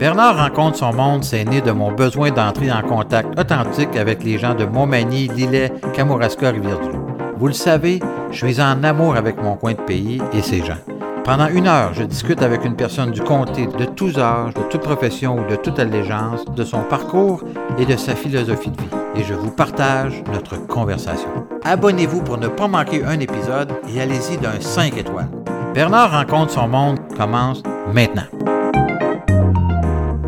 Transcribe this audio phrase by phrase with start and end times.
[0.00, 4.38] Bernard rencontre son monde, c'est né de mon besoin d'entrer en contact authentique avec les
[4.38, 7.06] gens de Montmagny, Lillet, Kamouraska, Rivière-du-Loup.
[7.36, 8.00] Vous le savez,
[8.30, 10.78] je suis en amour avec mon coin de pays et ses gens.
[11.22, 14.80] Pendant une heure, je discute avec une personne du comté de tous âges, de toute
[14.80, 17.42] profession ou de toute allégeance, de son parcours
[17.78, 18.88] et de sa philosophie de vie.
[19.16, 21.28] Et je vous partage notre conversation.
[21.62, 25.28] Abonnez-vous pour ne pas manquer un épisode et allez-y d'un 5 étoiles.
[25.74, 27.62] Bernard rencontre son monde commence
[27.92, 28.22] maintenant.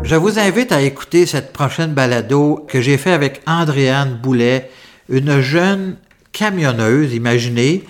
[0.03, 4.69] Je vous invite à écouter cette prochaine balado que j'ai fait avec Andréane Boulet,
[5.07, 5.95] une jeune
[6.33, 7.85] camionneuse, imaginez.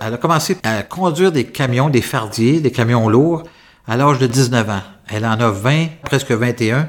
[0.00, 3.42] Elle a commencé à conduire des camions, des fardiers, des camions lourds
[3.86, 4.82] à l'âge de 19 ans.
[5.08, 6.88] Elle en a 20, presque 21.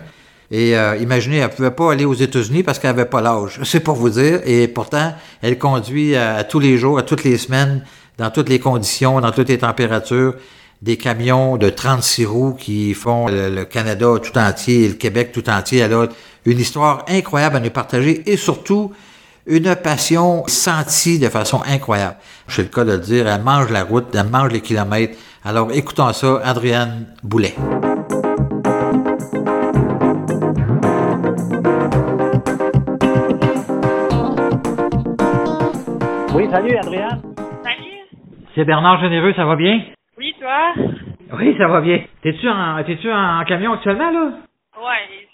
[0.49, 3.59] Et euh, imaginez, elle ne pouvait pas aller aux États-Unis parce qu'elle n'avait pas l'âge.
[3.63, 4.39] C'est pour vous dire.
[4.45, 7.83] Et pourtant, elle conduit à, tous les jours, à toutes les semaines,
[8.17, 10.35] dans toutes les conditions, dans toutes les températures,
[10.81, 15.31] des camions de 36 roues qui font le, le Canada tout entier et le Québec
[15.33, 15.80] tout entier.
[15.80, 16.08] Elle a
[16.45, 18.94] une histoire incroyable à nous partager et surtout
[19.45, 22.16] une passion sentie de façon incroyable.
[22.47, 25.17] C'est le cas de le dire, elle mange la route, elle mange les kilomètres.
[25.44, 27.55] Alors écoutons ça, Adrienne Boulet.
[36.36, 37.21] Oui, salut Adrienne.
[37.64, 38.19] Salut.
[38.55, 39.80] C'est Bernard Généreux, ça va bien?
[40.50, 41.38] Oui, toi?
[41.38, 42.00] Oui, ça va bien.
[42.23, 44.31] T'es-tu en, t'es-tu en camion actuellement, là?
[44.78, 45.28] Ouais.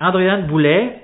[0.00, 0.96] Adrienne Boulet,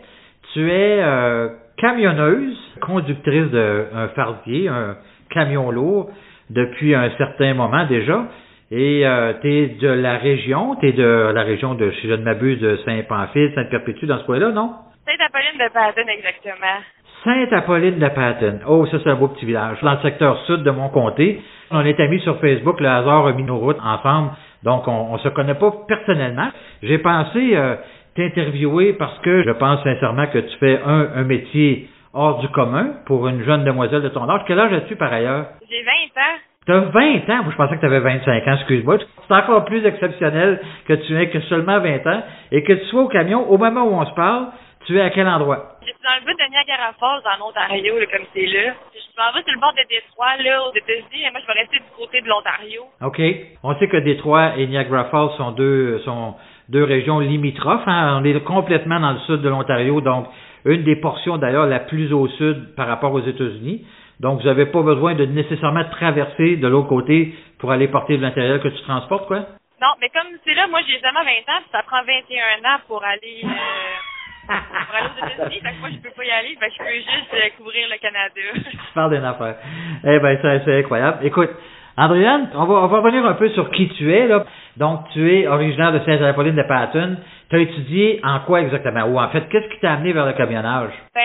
[0.53, 1.49] tu es euh,
[1.79, 4.97] camionneuse, conductrice d'un fardier, un
[5.31, 6.11] camion lourd,
[6.51, 8.27] depuis un certain moment déjà.
[8.71, 12.15] Et euh, tu es de la région, tu es de la région de, si je
[12.15, 14.73] ne m'abuse, de Saint-Pamphile, Sainte-Perpétue, dans ce coin-là, non?
[15.07, 16.81] Sainte-Apolline de Patton, exactement.
[17.25, 18.61] Sainte-Apolline de Patton.
[18.67, 19.79] Oh, ça, c'est un beau petit village.
[19.83, 21.41] Dans le secteur sud de mon comté.
[21.71, 24.31] On est amis sur Facebook, le hasard a mis nos routes ensemble.
[24.63, 26.49] Donc, on, on se connaît pas personnellement.
[26.83, 27.77] J'ai pensé euh,
[28.17, 32.93] t'interviewer parce que je pense sincèrement que tu fais un, un métier hors du commun
[33.07, 34.43] pour une jeune demoiselle de ton âge.
[34.47, 35.47] Quel âge as-tu par ailleurs?
[35.69, 35.91] J'ai 20
[36.23, 36.39] ans.
[36.67, 37.51] T'as 20 ans?
[37.51, 38.97] Je pensais que tu avais 25 ans, excuse-moi.
[39.29, 43.03] C'est encore plus exceptionnel que tu aies que seulement 20 ans et que tu sois
[43.03, 44.47] au camion au moment où on se parle.
[44.87, 45.79] Tu es à quel endroit?
[45.81, 48.75] Je suis dans le bout de Niagara Falls, en Ontario, là, comme c'est là.
[48.93, 51.61] Je m'en vais sur le bord de Détroit, là, aux États-Unis, et moi, je vais
[51.61, 52.83] rester du côté de l'Ontario.
[53.01, 53.21] OK.
[53.63, 56.35] On sait que Détroit et Niagara Falls sont deux, sont
[56.69, 57.87] deux régions limitrophes.
[57.87, 58.21] Hein?
[58.21, 60.27] On est complètement dans le sud de l'Ontario, donc
[60.67, 63.87] une des portions d'ailleurs la plus au sud par rapport aux États-Unis.
[64.21, 68.23] Donc, vous n'avez pas besoin de nécessairement traverser de l'autre côté pour aller porter de
[68.23, 69.41] l'intérieur que tu transportes, quoi?
[69.81, 72.79] Non, mais comme c'est là, moi, j'ai seulement 20 ans, puis ça prend 21 ans
[72.87, 73.41] pour aller...
[73.45, 74.14] Euh...
[74.47, 76.79] pour aller aux États-Unis, fait que moi, je peux pas y aller, fait que je
[76.79, 78.71] peux juste euh, couvrir le Canada.
[78.71, 79.57] tu parles d'une affaire.
[80.05, 81.19] Eh ben, c'est incroyable.
[81.23, 81.51] Écoute,
[81.97, 84.45] Andréane, on va, on va revenir un peu sur qui tu es, là.
[84.77, 87.17] Donc, tu es originaire de Saint-Apolline de Patton.
[87.51, 89.05] Tu as étudié en quoi exactement?
[89.05, 90.93] Ou en fait, qu'est-ce qui t'a amené vers le camionnage?
[91.15, 91.23] Ben,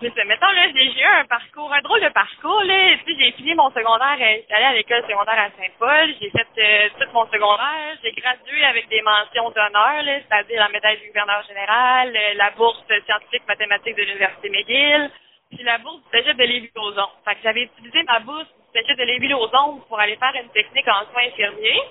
[0.00, 0.24] c'est ça.
[0.24, 2.96] Mettons, là, j'ai eu un parcours, un drôle de parcours, là.
[3.06, 6.14] Tu j'ai fini mon secondaire, euh, j'étais allée à l'école secondaire à Saint-Paul.
[6.20, 7.96] J'ai fait euh, tout mon secondaire.
[8.02, 12.50] J'ai gradué avec des mentions d'honneur, là, c'est-à-dire la médaille du gouverneur général, euh, la
[12.52, 15.10] bourse scientifique mathématique de l'Université McGill,
[15.50, 17.08] puis la bourse du cégep de Lévis-Lauzon.
[17.24, 20.88] Fait que j'avais utilisé ma bourse du cégep de Lévis-Lauzon pour aller faire une technique
[20.88, 21.82] en soins infirmiers.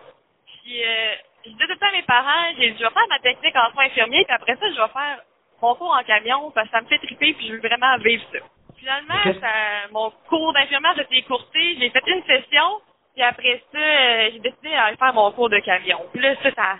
[0.64, 1.14] Puis, euh,
[1.46, 3.86] je disais tout à mes parents, j'ai dit, je vais faire ma technique en soins
[3.86, 5.20] infirmiers, puis après ça, je vais faire
[5.62, 8.24] mon cours en camion, parce que ça me fait triper, puis je veux vraiment vivre
[8.32, 8.40] ça.
[8.78, 9.48] Finalement, ça,
[9.92, 12.82] mon cours d'infirmière s'est écourté, j'ai fait une session,
[13.14, 16.00] puis après ça, euh, j'ai décidé d'aller faire mon cours de camion.
[16.14, 16.78] Puis là, ça, ça,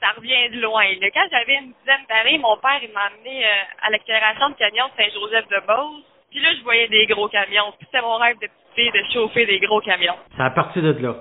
[0.00, 0.86] ça revient de loin.
[1.00, 1.10] Là.
[1.12, 3.50] Quand j'avais une dizaine d'années, mon père, il m'a amené euh,
[3.82, 7.72] à l'accélération de camion de Saint-Joseph-de-Beauce, puis là, je voyais des gros camions.
[7.78, 10.16] Puis c'était mon rêve de petite fille de chauffer des gros camions.
[10.36, 11.14] C'est à partir de là.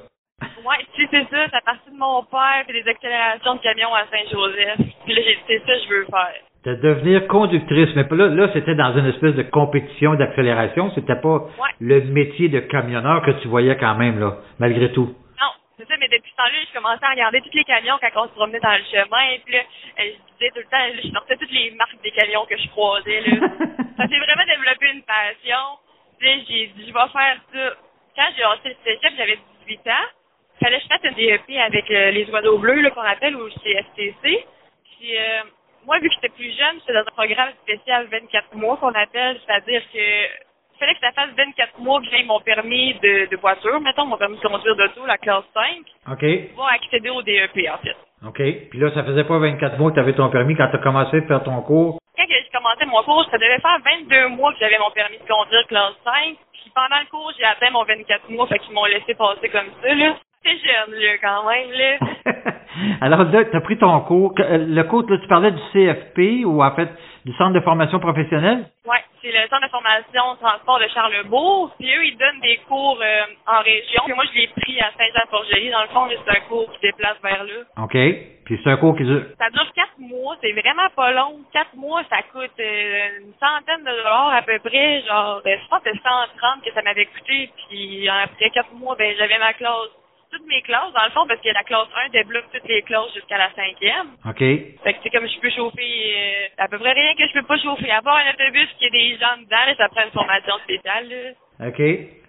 [0.66, 3.62] Ouais, tu sais, c'est ça, c'est à partir de mon père puis des accélérations de
[3.62, 4.78] camions à Saint-Joseph.
[5.06, 6.42] Puis là, j'ai dit, c'est ça que je veux faire.
[6.66, 10.92] De devenir conductrice, mais pas là, là c'était dans une espèce de compétition d'accélération.
[10.96, 11.76] C'était pas Ouais.
[11.82, 15.14] le métier de camionneur que tu voyais quand même, là, malgré tout.
[15.42, 18.24] Non, c'est ça, mais depuis ce temps-là, je commençais à regarder tous les camions quand
[18.24, 19.38] on se promenait dans le chemin.
[19.44, 22.46] Puis là, euh, je disais tout le temps, je sortais toutes les marques des camions
[22.50, 23.22] que je croisais.
[23.28, 23.36] Là.
[23.98, 25.64] ça s'est vraiment développé une passion.
[26.20, 27.76] Puis j'ai dit, je vais faire ça.
[28.16, 29.38] Quand j'ai lancé le cégep, j'avais
[29.68, 30.08] 18 ans.
[30.62, 33.50] Fallait que je fasse un DEP avec euh, les oiseaux bleus, là, qu'on appelle, ou
[33.50, 34.46] chez STC.
[34.96, 35.42] Puis, euh,
[35.86, 39.40] moi, vu que j'étais plus jeune, j'étais dans un programme spécial 24 mois qu'on appelle,
[39.46, 40.00] c'est-à-dire que
[40.76, 44.06] il fallait que ça fasse 24 mois que j'ai mon permis de, de voiture, mettons
[44.06, 45.64] mon permis de conduire d'auto, la classe 5,
[46.12, 46.56] OK?
[46.56, 47.96] pour accéder au DEP, en fait.
[48.26, 48.70] OK.
[48.70, 50.80] Puis là, ça faisait pas 24 mois que tu avais ton permis quand tu as
[50.80, 52.00] commencé à faire ton cours?
[52.18, 55.28] Quand j'ai commencé mon cours, ça devait faire 22 mois que j'avais mon permis de
[55.28, 56.36] conduire classe 5.
[56.54, 59.70] Puis pendant le cours, j'ai atteint mon 24 mois, fait qu'ils m'ont laissé passer comme
[59.82, 60.16] ça, là.
[60.44, 61.98] C'est jeune, là, quand même, là.
[63.02, 64.34] Alors là, tu as pris ton cours.
[64.40, 66.90] Euh, Le cours, là, tu parlais du CFP ou en fait
[67.26, 68.66] du Centre de formation professionnelle?
[68.86, 71.74] Oui, c'est le Centre de formation transport de Charlebourg.
[71.80, 74.02] Puis eux, ils donnent des cours euh, en région.
[74.06, 75.70] Puis moi, je l'ai pris à Saint-Jean-Port-Joli.
[75.70, 77.84] Dans le fond, c'est un cours qui déplace vers là.
[77.84, 77.94] OK.
[78.46, 79.24] Puis c'est un cours qui dure?
[79.40, 81.40] Ça dure quatre mois, c'est vraiment pas long.
[81.54, 85.02] Quatre mois, ça coûte euh, une centaine de dollars à peu près.
[85.08, 87.50] Genre, euh, je pense que c'est 130 que ça m'avait coûté.
[87.70, 89.96] Puis après quatre mois, ben j'avais ma classe,
[90.34, 93.14] toutes mes classes dans le fond, parce que la classe 1 débloque toutes les classes
[93.14, 94.18] jusqu'à la cinquième.
[94.26, 94.40] OK.
[94.84, 97.46] Fait que c'est comme je peux chauffer euh, à peu près rien que je peux
[97.46, 97.92] pas chauffer.
[97.92, 101.08] Avoir un autobus qui a des gens dedans, là, ça prend une formation spéciale.
[101.08, 101.68] Là.
[101.68, 101.82] OK.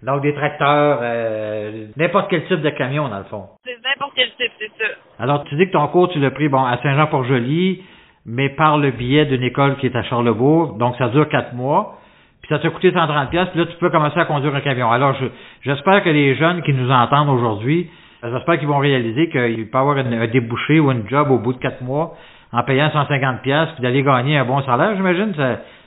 [0.03, 3.49] Donc des tracteurs, euh, n'importe quel type de camion, dans le fond.
[3.65, 4.91] C'est n'importe quel type, c'est ça.
[5.19, 7.83] Alors, tu dis que ton cours, tu l'as pris bon, à Saint-Jean-Port-Joli,
[8.25, 10.73] mais par le biais d'une école qui est à Charlebourg.
[10.73, 11.99] Donc, ça dure quatre mois.
[12.45, 13.47] Puis ça t'a coûté 130 pièces.
[13.49, 14.91] Puis là, tu peux commencer à conduire un camion.
[14.91, 15.25] Alors, je-
[15.63, 17.89] j'espère que les jeunes qui nous entendent aujourd'hui,
[18.23, 21.39] euh, j'espère qu'ils vont réaliser qu'il peut y avoir un débouché ou une job au
[21.39, 22.13] bout de quatre mois
[22.53, 25.33] en payant 150 pièces puis d'aller gagner un bon salaire, j'imagine.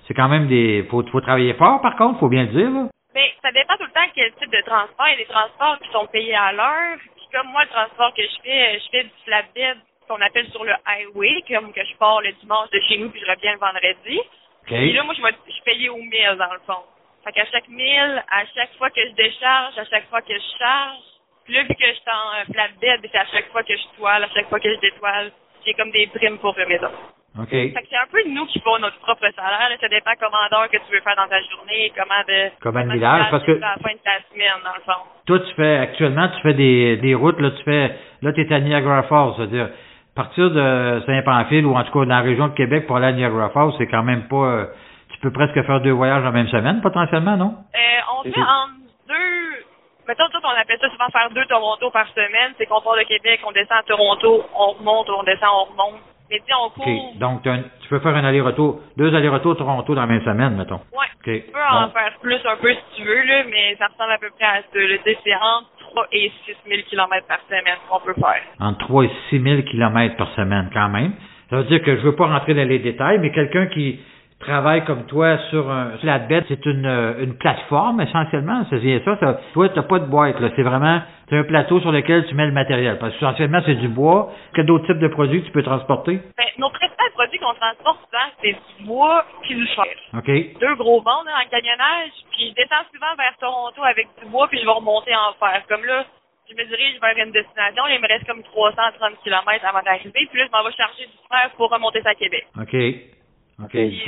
[0.09, 0.85] C'est quand même des...
[0.91, 2.71] Faut, faut travailler fort, par contre, faut bien le dire.
[2.71, 2.87] Là.
[3.15, 5.07] Mais ça dépend tout le temps quel type de transport.
[5.07, 6.99] Il y a des transports qui sont payés à l'heure.
[7.17, 9.79] Puis comme moi, le transport que je fais, je fais du flatbed
[10.09, 13.21] qu'on appelle sur le highway, comme que je pars le dimanche de chez nous puis
[13.25, 14.19] je reviens le vendredi.
[14.69, 14.77] OK.
[14.77, 16.83] Et là, moi, je, vais, je au mille, dans le fond.
[17.25, 20.59] Fait qu'à chaque mille, à chaque fois que je décharge, à chaque fois que je
[20.59, 20.99] charge,
[21.45, 23.97] puis là, vu que je suis en euh, flatbed, c'est à chaque fois que je
[23.97, 25.33] toile, à chaque fois que je détoile,
[25.65, 26.91] j'ai comme des primes pour remettre.
[27.39, 27.51] OK.
[27.51, 29.69] Fait que c'est un peu nous qui font notre propre salaire.
[29.69, 29.77] Là.
[29.81, 32.93] Ça dépend comment d'heures que tu veux faire dans ta journée, comment de Comment de
[32.93, 35.01] tu parce que- à la fin de ta semaine, dans le fond.
[35.27, 38.53] Toi, tu fais actuellement, tu fais des, des routes, là, tu fais, là, tu es
[38.53, 39.71] à Niagara Falls, c'est-à-dire,
[40.19, 43.13] partir de Saint-Pamphile ou en tout cas dans la région de Québec pour aller à
[43.13, 44.67] Niagara Falls, c'est quand même pas, euh,
[45.13, 47.55] tu peux presque faire deux voyages en même semaine, potentiellement, non?
[47.75, 47.79] Euh,
[48.19, 48.67] on fait en
[49.09, 49.65] deux.
[50.09, 52.53] Mettons, tout, on appelle ça souvent faire deux Toronto par semaine.
[52.59, 56.01] C'est qu'on part de Québec, on descend à Toronto, on remonte, on descend, on remonte.
[56.31, 56.87] Mais dis, on court.
[57.13, 57.19] OK.
[57.19, 60.81] Donc, un- tu peux faire un aller-retour, deux allers-retours Toronto dans la même semaine, mettons.
[60.93, 61.07] Ouais.
[61.21, 61.45] OK.
[61.47, 64.19] Tu peux en faire plus un peu si tu veux, là, mais ça ressemble à
[64.19, 65.13] peu près à ça.
[65.25, 68.43] C'est entre 3 et 6 000 km par semaine qu'on peut faire.
[68.61, 71.13] Entre 3 et 6 000 kilomètres par semaine, quand même.
[71.51, 74.01] Ça veut dire que je veux pas rentrer dans les détails, mais quelqu'un qui
[74.41, 79.17] travaille comme toi sur un flatbed, c'est une, euh, une plateforme essentiellement, c'est bien ça.
[79.19, 80.51] ça toi, tu pas de boîte, là.
[80.57, 82.99] C'est vraiment c'est un plateau sur lequel tu mets le matériel.
[82.99, 84.33] Parce que essentiellement, c'est du bois.
[84.55, 86.21] Quel d'autres types de produits que tu peux transporter?
[86.39, 89.97] Ben, nos principaux produits qu'on transporte souvent, c'est du bois puis du fer.
[90.15, 90.31] OK.
[90.61, 94.49] Deux gros bancs là, en camionnage, puis je descends souvent vers Toronto avec du bois,
[94.49, 95.63] puis je vais remonter en fer.
[95.69, 96.07] Comme là,
[96.49, 100.29] je me dirige vers une destination, là, il me reste comme 330 km avant d'arriver,
[100.31, 102.47] puis là, je m'en vais charger du fer pour remonter ça à Québec.
[102.57, 103.18] OK.
[103.65, 103.75] OK.
[103.75, 104.05] Est-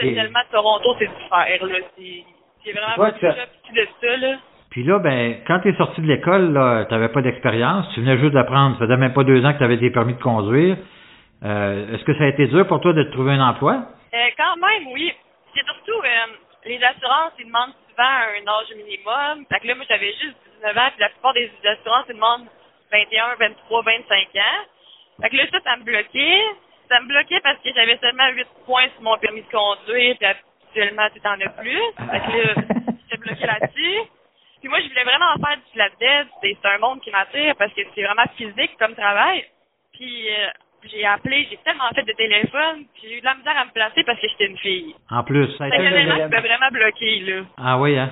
[0.00, 1.78] essentiellement de Toronto, c'est fer, là.
[2.64, 3.10] C'est vraiment
[3.64, 4.36] puis de ça, là.
[4.70, 8.00] Puis là, ben, quand tu es sorti de l'école, là, tu n'avais pas d'expérience, tu
[8.00, 10.22] venais juste d'apprendre, ça faisait même pas deux ans que tu avais des permis de
[10.22, 10.76] conduire.
[11.44, 13.82] Euh, Est-ce que ça a été dur pour toi de te trouver un emploi?
[14.14, 15.12] Euh, quand même, oui.
[15.54, 16.32] C'est surtout, euh,
[16.64, 19.44] les assurances, ils demandent souvent un âge minimum.
[19.52, 22.46] Fait que là, moi, j'avais juste 19 ans, puis la plupart des assurances, ils demandent
[22.90, 24.62] 21, 23, 25 ans.
[25.20, 26.40] Fait que là, ça, ça me bloquait.
[26.92, 30.28] Ça me bloquait parce que j'avais seulement 8 points sur mon permis de conduire, puis
[30.28, 31.80] actuellement, tu t'en as plus.
[31.96, 32.54] Fait que là,
[33.00, 33.98] j'étais bloqué là-dessus.
[34.60, 36.26] Puis moi, je voulais vraiment faire du flatbed.
[36.42, 39.42] C'est un monde qui m'attire parce que c'est vraiment physique comme travail.
[39.94, 40.48] Puis euh,
[40.84, 43.70] j'ai appelé, j'ai tellement fait de téléphone, puis j'ai eu de la misère à me
[43.72, 44.94] placer parce que j'étais une fille.
[45.10, 46.28] En plus, ça a été un un élément qui élément.
[46.30, 47.42] m'a vraiment bloqué, là.
[47.56, 48.10] Ah oui, hein?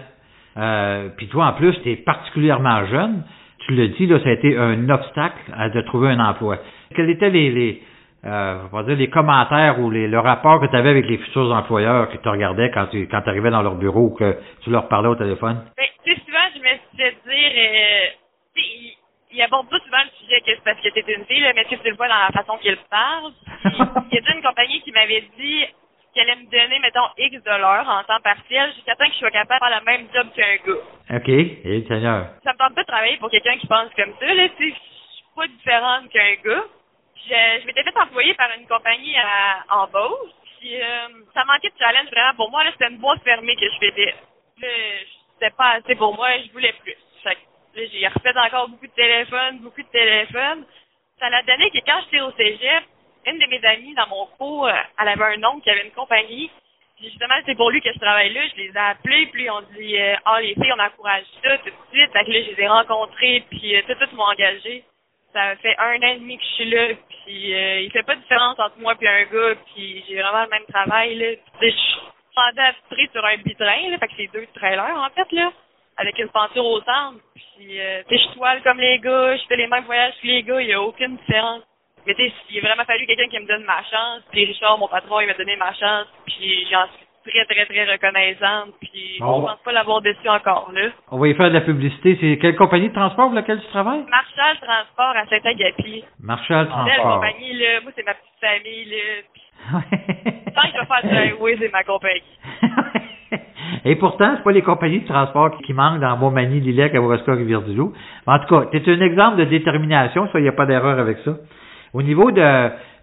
[0.57, 3.25] Euh, puis toi, en plus, tu es particulièrement jeune.
[3.67, 6.57] Tu le dis, là, ça a été un obstacle à de trouver un emploi.
[6.97, 7.83] Quels étaient les, les,
[8.25, 11.19] euh, on va dire les commentaires ou les, le rapport que tu avais avec les
[11.19, 14.71] futurs employeurs que tu regardais quand tu quand arrivais dans leur bureau ou que tu
[14.71, 15.65] leur parlais au téléphone?
[15.77, 18.07] Ben, tu sais, souvent, je me suis dire, euh,
[18.55, 18.97] tu sais, il,
[19.33, 21.65] il aborde pas souvent le sujet que c'est parce que t'es une fille, là, mais
[21.65, 23.33] tu sais, tu le vois dans la façon qu'il parle.
[23.65, 23.73] Puis,
[24.13, 25.65] Il y a une compagnie qui m'avait dit
[26.13, 29.31] qu'elle allait me donner, mettons, X l'heure en temps partiel jusqu'à temps que je sois
[29.31, 31.17] capable de faire le même job qu'un gars.
[31.17, 32.27] OK, et Seigneur?
[32.45, 34.77] Ça me tente pas de travailler pour quelqu'un qui pense comme ça, là, tu sais,
[34.77, 36.65] je suis pas différente qu'un gars.
[37.27, 41.71] Je, je m'étais fait employer par une compagnie à, en Beauce, puis euh, ça manquait
[41.71, 44.15] de challenge vraiment pour moi, c'était une boîte fermée que je faisais.
[45.35, 46.97] C'était pas assez pour moi, je voulais plus.
[47.23, 47.39] Fait
[47.75, 50.65] là, j'ai refait encore beaucoup de téléphones, beaucoup de téléphones.
[51.19, 52.85] Ça l'a donné que quand j'étais au cégep,
[53.27, 55.93] une de mes amies dans mon cours, euh, elle avait un oncle qui avait une
[55.93, 56.51] compagnie.
[56.97, 58.41] Puis justement, c'est pour lui que je travaille là.
[58.49, 61.65] Je les ai appelés, puis on dit euh, Ah, les filles, on encourage ça tout
[61.71, 62.13] de suite.
[62.13, 64.85] Fait que là, je les ai rencontrés, puis euh, tout, tout m'ont engagé.
[65.33, 66.89] Ça fait un an et demi que je suis là,
[67.25, 70.43] puis euh, il fait pas de différence entre moi et un gars, puis j'ai vraiment
[70.43, 71.37] le même travail, là.
[71.61, 75.31] Puis, je suis pris sur un bitrain, là, fait que c'est deux trailers, en fait,
[75.33, 75.53] là,
[75.99, 77.21] avec une peinture au centre.
[77.35, 80.61] Puis, euh, je toile comme les gars, je fais les mêmes voyages que les gars,
[80.61, 81.63] il n'y a aucune différence.
[82.07, 84.23] Mais tu il a vraiment fallu quelqu'un qui me donne ma chance.
[84.31, 86.07] Puis Richard, mon patron, il m'a donné ma chance.
[86.27, 86.87] Puis j'en
[87.27, 88.75] très, très, très reconnaissante.
[88.81, 90.89] Puis je pense pas l'avoir déçu encore, là.
[91.11, 92.19] On va y faire de la publicité.
[92.21, 94.05] C'est quelle compagnie de transport pour laquelle tu travailles?
[94.09, 96.05] Marshall Transport à Saint-Agapi.
[96.23, 97.15] Marshall Belle Transport.
[97.15, 97.81] compagnie, là.
[97.83, 99.23] Moi, c'est ma petite famille, là.
[99.33, 99.43] Puis,
[100.55, 102.23] tant que je vais faire du highway, c'est ma compagnie.
[103.85, 107.93] Et pourtant, c'est pas les compagnies de transport qui manquent dans Montmagny, Lillec, Kawaska, Rivière-du-Loup.
[108.27, 111.19] En tout cas, es un exemple de détermination, ça, il n'y a pas d'erreur avec
[111.25, 111.37] ça.
[111.93, 112.41] Au niveau de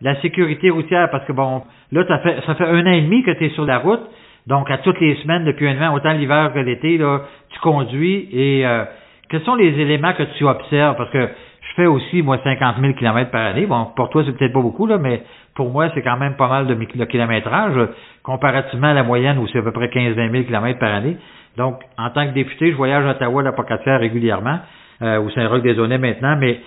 [0.02, 3.24] la sécurité routière, parce que bon, là, ça fait, ça fait un an et demi
[3.24, 4.02] que tu es sur la route,
[4.48, 8.30] donc à toutes les semaines, depuis un an, autant l'hiver que l'été, là, tu conduis
[8.32, 8.86] et euh,
[9.30, 10.96] quels sont les éléments que tu observes?
[10.96, 11.28] Parce que
[11.62, 13.66] je fais aussi, moi, 50 000 km par année.
[13.66, 16.48] Bon, pour toi, c'est peut-être pas beaucoup, là, mais pour moi, c'est quand même pas
[16.48, 17.90] mal de, kilométrage,
[18.24, 21.18] comparativement à la moyenne où c'est à peu près 15-20 000 km par année.
[21.58, 24.60] Donc, en tant que député, je voyage à Ottawa, la Pocatière régulièrement,
[25.02, 26.60] euh, ou Saint-Roch-des-Aulnay maintenant, mais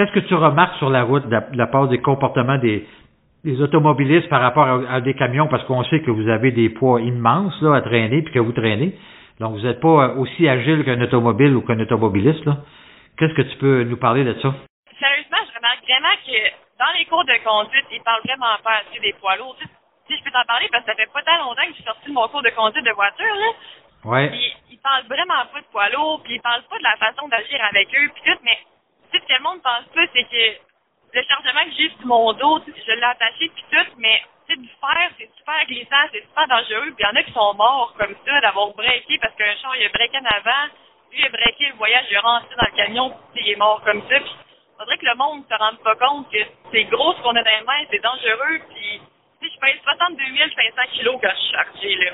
[0.00, 2.88] qu'est-ce que tu remarques sur la route de la, de la part des comportements des,
[3.44, 6.70] des automobilistes par rapport à, à des camions, parce qu'on sait que vous avez des
[6.70, 8.96] poids immenses là, à traîner, puis que vous traînez.
[9.40, 12.46] Donc, vous n'êtes pas euh, aussi agile qu'un automobile ou qu'un automobiliste.
[12.46, 12.56] là.
[13.18, 14.54] Qu'est-ce que tu peux nous parler de ça?
[14.98, 16.38] Sérieusement, je remarque vraiment que
[16.80, 19.56] dans les cours de conduite, ils parlent vraiment pas assez des poids lourds.
[20.08, 21.84] Si je peux t'en parler parce que ça fait pas tant longtemps que je suis
[21.84, 23.52] sorti de mon cours de conduite de voiture, là.
[24.08, 24.30] Ouais.
[24.30, 27.28] Puis ils parlent vraiment pas de poids lourds, puis ils parlent pas de la façon
[27.28, 28.56] d'agir avec eux, puis tout, mais
[29.10, 30.60] tu sais, ce que le monde pense pas, c'est que
[31.12, 34.60] le chargement que j'ai sur mon dos, je l'ai attaché, puis tout, mais tu sais,
[34.60, 37.54] du fer, c'est super glissant, c'est super dangereux, puis il y en a qui sont
[37.54, 40.66] morts comme ça, d'avoir breaké, parce qu'un char, il a breaké en avant,
[41.10, 43.56] lui, il a breaké le voyage, il est rentré dans le camion, puis il est
[43.56, 44.34] mort comme ça, puis
[44.78, 46.38] faudrait que le monde se rende pas compte que
[46.72, 49.00] c'est gros ce qu'on a dans les mains, c'est dangereux, puis
[49.42, 50.22] je paye 62
[50.54, 52.10] 500 kilos quand je suis chargé, là.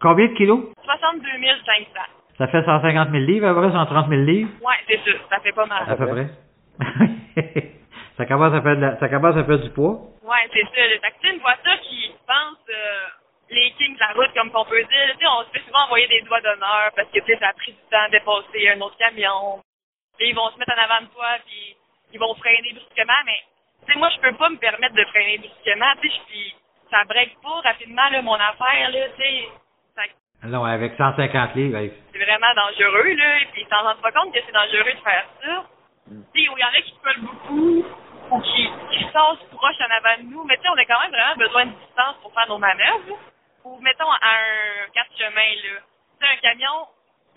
[0.00, 0.72] Combien de kilos?
[0.84, 1.28] 62
[1.66, 1.84] 500.
[2.40, 5.40] Ça fait 150 000 livres, à peu près, 130 000 livres, Ouais, c'est ça, ça
[5.40, 5.84] fait pas mal.
[5.86, 6.26] à peu près.
[8.16, 10.00] ça commence à faire de la- ça commence à faire du poids.
[10.24, 10.70] Ouais, c'est ça.
[10.72, 13.06] Fait que, une voiture qui pense euh,
[13.50, 16.22] les kings de la route, comme qu'on peut dire, on se fait souvent envoyer des
[16.22, 19.60] doigts d'honneur parce que, ça a pris du temps de dépasser un autre camion.
[20.18, 21.76] Puis ils vont se mettre en avant de toi, puis
[22.12, 23.40] ils vont freiner brusquement, mais,
[23.86, 26.54] tu sais, moi, je peux pas me permettre de freiner brusquement, tu sais,
[26.90, 29.48] ça break pas rapidement, là, mon affaire, là, tu sais.
[30.44, 34.12] Non, avec 150 livres, avec- c'est vraiment dangereux, là, et puis ils s'en rendent pas
[34.12, 35.64] compte que c'est dangereux de faire ça.
[36.08, 37.84] Tu sais, il y en a qui collent beaucoup,
[38.30, 41.00] ou qui, qui sortent proche en avant de nous, mais tu sais, on a quand
[41.02, 43.18] même vraiment besoin de distance pour faire nos manœuvres.
[43.64, 45.80] Ou mettons à un quatre chemins, là.
[46.20, 46.86] Tu sais, un camion,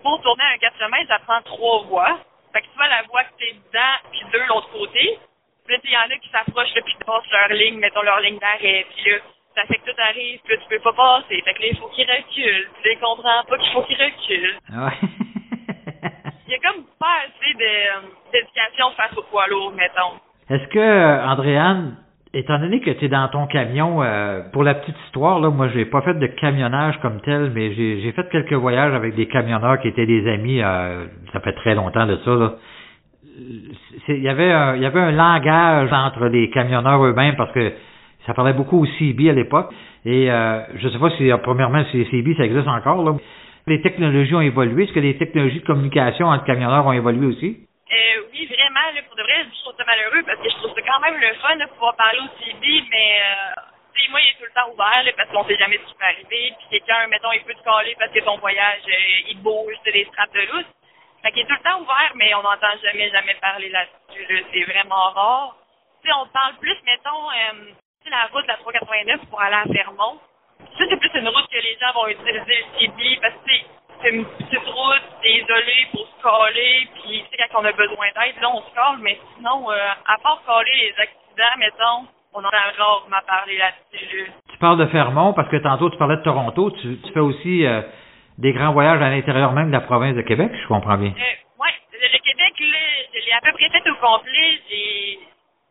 [0.01, 2.19] pour tourner un quatre chemins, ça prend trois voies.
[2.53, 5.19] Fait que tu vois la voie que t'es dedans, puis deux l'autre côté.
[5.65, 7.49] Puis là, tu sais, il y en a qui s'approchent, là, puis qui passent leur
[7.49, 9.17] ligne, mettons leur ligne d'arrêt, puis là,
[9.55, 11.41] ça fait que tout arrive, puis là, tu peux pas passer.
[11.45, 12.67] Fait que là, il faut qu'ils reculent.
[12.73, 14.57] Puis là, ils comprennent pas qu'il faut qu'ils reculent.
[14.71, 15.09] Ouais.
[16.47, 20.19] Il y a comme pas assez euh, d'éducation face au poids lourd, mettons.
[20.49, 21.95] Est-ce que, euh, Andréane,
[22.33, 25.69] étant donné que tu es dans ton camion, euh, pour la petite histoire, là, moi,
[25.73, 29.79] j'ai pas fait de camionnage comme tel, mais j'ai fait quelques voyages avec des camionneurs
[29.79, 32.53] qui étaient des amis, euh, ça fait très longtemps de ça, là.
[34.05, 37.51] C'est- Il y avait un, il y avait un langage entre les camionneurs eux-mêmes parce
[37.51, 37.73] que
[38.25, 39.71] ça parlait beaucoup au CB à l'époque.
[40.05, 43.15] Et euh, je sais pas si, euh, premièrement, si les CB, ça existe encore, là.
[43.65, 44.83] Les technologies ont évolué.
[44.83, 47.65] Est-ce que les technologies de communication entre camionneurs ont évolué aussi?
[47.91, 50.75] Euh, oui, vraiment, là, pour de vrai, je trouve ça malheureux parce que je trouve
[50.75, 53.61] ça quand même le fun de pouvoir parler au CB, mais euh,
[54.09, 56.05] moi, il est tout le temps ouvert là, parce qu'on sait jamais ce qui peut
[56.05, 56.53] arriver.
[56.57, 59.91] Puis quelqu'un, mettons, il peut te caler parce que ton voyage, euh, il bouge, c'est
[59.91, 60.69] des straps de lousse.
[61.21, 64.25] Fait qu'il est tout le temps ouvert, mais on n'entend jamais, jamais parler là-dessus.
[64.31, 64.39] Là.
[64.53, 65.57] C'est vraiment rare.
[66.03, 67.73] Tu sais, on parle plus, mettons, euh,
[68.09, 70.19] la route de la 389 pour aller à Fermont.
[70.77, 73.51] Ça, c'est plus une route que les gens vont utiliser le CB parce que
[74.01, 77.71] c'est une petite route, c'est isolé pour se coller, puis tu sais, quand on a
[77.71, 79.75] besoin d'aide, là, on se colle, mais sinon, euh,
[80.07, 84.17] à part coller les accidents, mettons, on entend rarement parler là-dessus.
[84.17, 84.33] là.
[84.51, 86.71] Tu parles de Fermont parce que tantôt tu parlais de Toronto.
[86.71, 87.81] Tu, tu fais aussi euh,
[88.39, 91.11] des grands voyages à l'intérieur même de la province de Québec, je comprends bien.
[91.11, 92.77] Euh, ouais, le, le Québec, là,
[93.13, 94.59] je l'ai à peu près fait au complet.
[94.69, 95.19] J'ai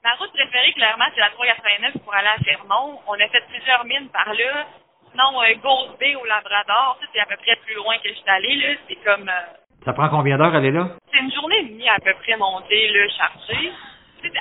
[0.04, 3.00] ma route préférée, clairement, c'est la 389 pour aller à Fermont.
[3.06, 4.66] On a fait plusieurs mines par là.
[5.10, 8.14] Sinon, euh, Gold Bay au Labrador, ça, c'est à peu près plus loin que je
[8.14, 8.74] suis allée, là.
[8.88, 10.88] C'est comme, euh, Ça prend combien d'heures aller là?
[11.12, 13.72] c'est une journée et demie à peu près montée, là, chargée.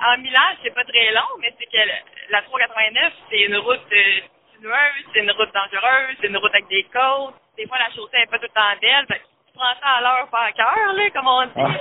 [0.05, 1.77] En millage, c'est pas très long, mais c'est que
[2.29, 4.19] la 389, c'est une route euh,
[4.55, 7.33] sinueuse, c'est une route dangereuse, c'est une route avec des côtes.
[7.57, 8.79] Des fois, la chaussée n'est pas tout le temps.
[9.07, 11.77] Fait que tu prends ça à l'heure, pas à cœur, là, comme on dit.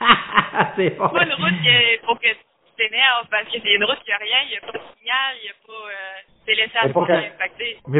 [0.76, 2.28] c'est C'est pas une route qu'il faut que
[2.78, 4.80] tu t'énerves parce que c'est une route qui a rien, il n'y a pas de
[4.98, 5.72] signal, il n'y a pas.
[5.72, 6.92] Euh, c'est laissé à Mais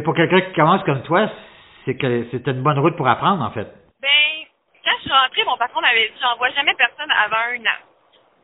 [0.02, 1.30] pour Mais quelqu'un qui commence comme toi,
[1.84, 3.68] c'est que c'est une bonne route pour apprendre, en fait.
[4.00, 4.46] Ben,
[4.84, 7.80] quand je suis rentrée, mon patron m'avait dit j'envoie jamais personne avant un an.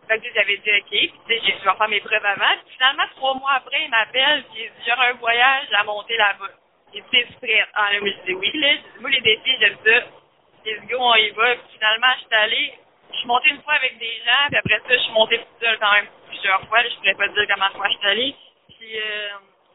[0.09, 2.55] Fait que j'avais dit OK, puis tu sais, j'ai dû faire mes preuves avant.
[2.67, 6.17] Puis finalement, trois mois après, il m'appelle, puis il dit j'aurai un voyage à monter
[6.17, 6.53] là-bas.
[6.93, 7.69] J'ai dit t'es prête?
[7.75, 8.69] Ah là, je dis oui, là.
[9.01, 10.01] Moi les défis, j'aime ça.
[10.65, 11.55] Dit go, on y va.
[11.57, 12.75] Puis finalement, je suis allée.
[13.15, 15.61] Je suis montée une fois avec des gens, puis après ça, je suis montée toute
[15.61, 16.83] seule quand même plusieurs fois.
[16.83, 18.35] Là, je pourrais pas te dire comment fois je suis allée.
[18.69, 19.29] Puis euh,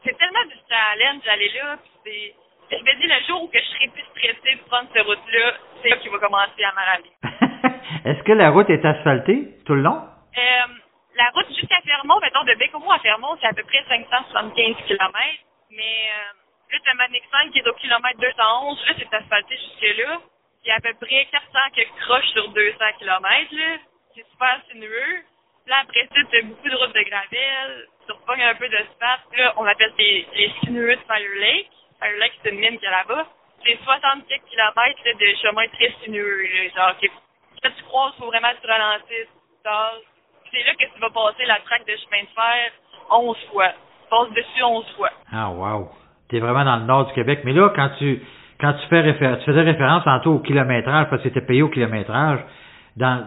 [0.04, 2.32] c'est tellement du challenge d'aller là, puis
[2.70, 5.04] c'est je me dis, le jour où que je serai plus stressée de prendre cette
[5.04, 7.12] route-là, c'est là qui va commencer à m'arranger.
[8.04, 9.98] Est-ce que la route est asphaltée tout le long?
[10.38, 10.66] Euh,
[11.16, 15.12] la route jusqu'à Fermont, mettons, de Bécomo à Fermont, c'est à peu près 575 km.
[15.70, 18.86] Mais euh, là, tu as Manic 5 qui est au kilomètre 211.
[18.86, 20.18] Là, c'est asphalté jusque-là.
[20.64, 23.54] Il y a à peu près 400 quelques croches sur 200 km.
[24.14, 25.24] C'est super sinueux.
[25.66, 27.86] Là, après ça, tu as beaucoup de routes de gravel.
[28.06, 29.20] Tu repognes un peu de spat.
[29.38, 31.70] Là, on appelle les, les sinueux de Fire Lake.
[31.98, 33.26] Fire Lake, c'est une mine qu'il y a là-bas.
[33.64, 36.42] C'est 60 quelques kilomètres là, de chemin très sinueux.
[36.42, 37.06] Là, genre, que,
[37.62, 38.60] quand tu croises, il faut vraiment que
[39.08, 39.28] tu.
[40.52, 42.72] C'est là que tu vas passer la traque de chemin de fer
[43.10, 43.68] 11 fois.
[43.68, 45.10] Tu passes dessus 11 fois.
[45.32, 45.90] Ah, wow.
[46.28, 47.40] Tu es vraiment dans le nord du Québec.
[47.44, 48.20] Mais là, quand tu
[48.60, 51.68] quand tu fais référence, tu faisais référence tantôt au kilométrage, parce que c'était payé au
[51.68, 52.40] kilométrage,
[52.96, 53.24] dans,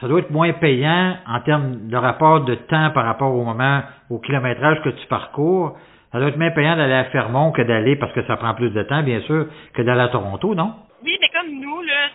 [0.00, 3.82] ça doit être moins payant en termes de rapport de temps par rapport au moment,
[4.10, 5.76] au kilométrage que tu parcours.
[6.12, 8.70] Ça doit être moins payant d'aller à Fermont que d'aller, parce que ça prend plus
[8.70, 10.74] de temps, bien sûr, que d'aller à Toronto, non?
[11.02, 12.08] Oui, mais comme nous, là,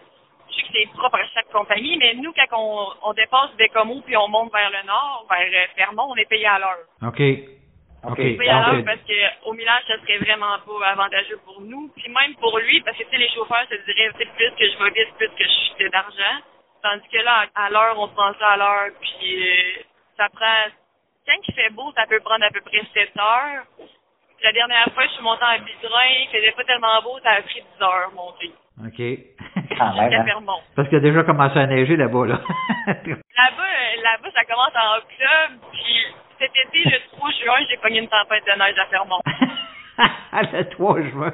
[0.49, 4.01] je sais que c'est propre à chaque compagnie, mais nous, quand on, on dépasse Bécomo
[4.05, 7.09] puis on monte vers le nord, vers euh, Fermont, on est payé à l'heure.
[7.09, 7.21] OK.
[8.03, 8.15] OK.
[8.17, 11.91] On est payé à l'heure parce qu'au millage, ça serait vraiment pas avantageux pour nous.
[11.95, 14.51] Puis même pour lui, parce que tu sais, les chauffeurs se diraient, tu sais, plus
[14.57, 16.35] que je vais vite, plus que je fais d'argent.
[16.81, 19.83] Tandis que là, à l'heure, on se prend ça à l'heure, puis euh,
[20.17, 20.71] ça prend...
[21.27, 23.63] Quand il fait beau, ça peut prendre à peu près 7 heures.
[24.41, 27.41] La dernière fois, je suis montée en bidrin, il faisait pas tellement beau, ça a
[27.41, 28.51] pris 10 heures monter.
[28.79, 28.95] OK.
[29.77, 30.25] Quand même, Jusqu'à hein.
[30.25, 30.61] Fermont.
[30.75, 32.39] Parce qu'il a déjà commencé à neiger là-bas, là.
[32.87, 36.07] Là-bas, euh, là-bas, ça commence en octobre, puis
[36.39, 39.19] cet été, le 3 juin, j'ai pogné une tempête de neige à Fermont.
[40.33, 41.33] le 3 juin.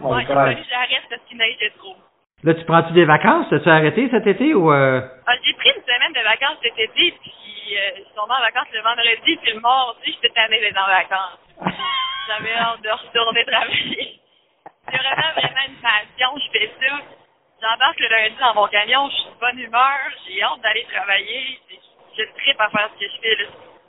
[0.00, 0.36] Oh, Ouais, il a God.
[0.36, 1.96] fallu que j'arrête parce qu'il neigeait trop.
[2.44, 3.52] Là, tu prends-tu des vacances?
[3.52, 4.70] As-tu arrêté cet été ou...
[4.72, 5.00] Euh...
[5.26, 7.32] Ah, j'ai pris une semaine de vacances cet été, puis
[7.76, 10.86] euh, je suis tombée en vacances le vendredi, puis le mardi, j'étais tannée d'être en
[10.86, 11.38] vacances.
[12.28, 14.20] J'avais hâte de retourner travailler.
[14.92, 16.94] J'ai vraiment, vraiment une passion, je fais ça.
[17.60, 21.58] J'embarque le lundi dans mon camion, je suis de bonne humeur, j'ai hâte d'aller travailler.
[22.16, 23.34] Je tripe à faire ce que je fais.
[23.42, 23.48] Là.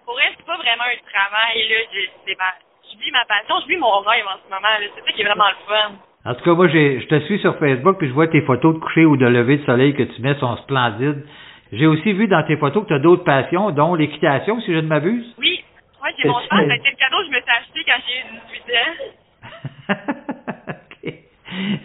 [0.09, 1.75] Pour vrai, c'est pas vraiment un travail, là.
[1.93, 2.49] Je, ma,
[2.81, 4.73] je vis ma passion, je vis mon rêve en ce moment.
[4.81, 5.91] C'est ça qui est vraiment le fun.
[6.25, 8.73] En tout cas, moi, j'ai, je te suis sur Facebook, puis je vois tes photos
[8.73, 11.27] de coucher ou de lever de soleil que tu mets sont splendides.
[11.73, 14.79] J'ai aussi vu dans tes photos que tu as d'autres passions, dont l'équitation, si je
[14.79, 15.35] ne m'abuse.
[15.37, 15.63] Oui,
[16.03, 18.65] ouais, j'ai mon cheval, c'était le cadeau que je me suis acheté quand j'ai eu
[18.65, 18.77] 18
[19.93, 19.93] ans.
[21.05, 21.13] OK.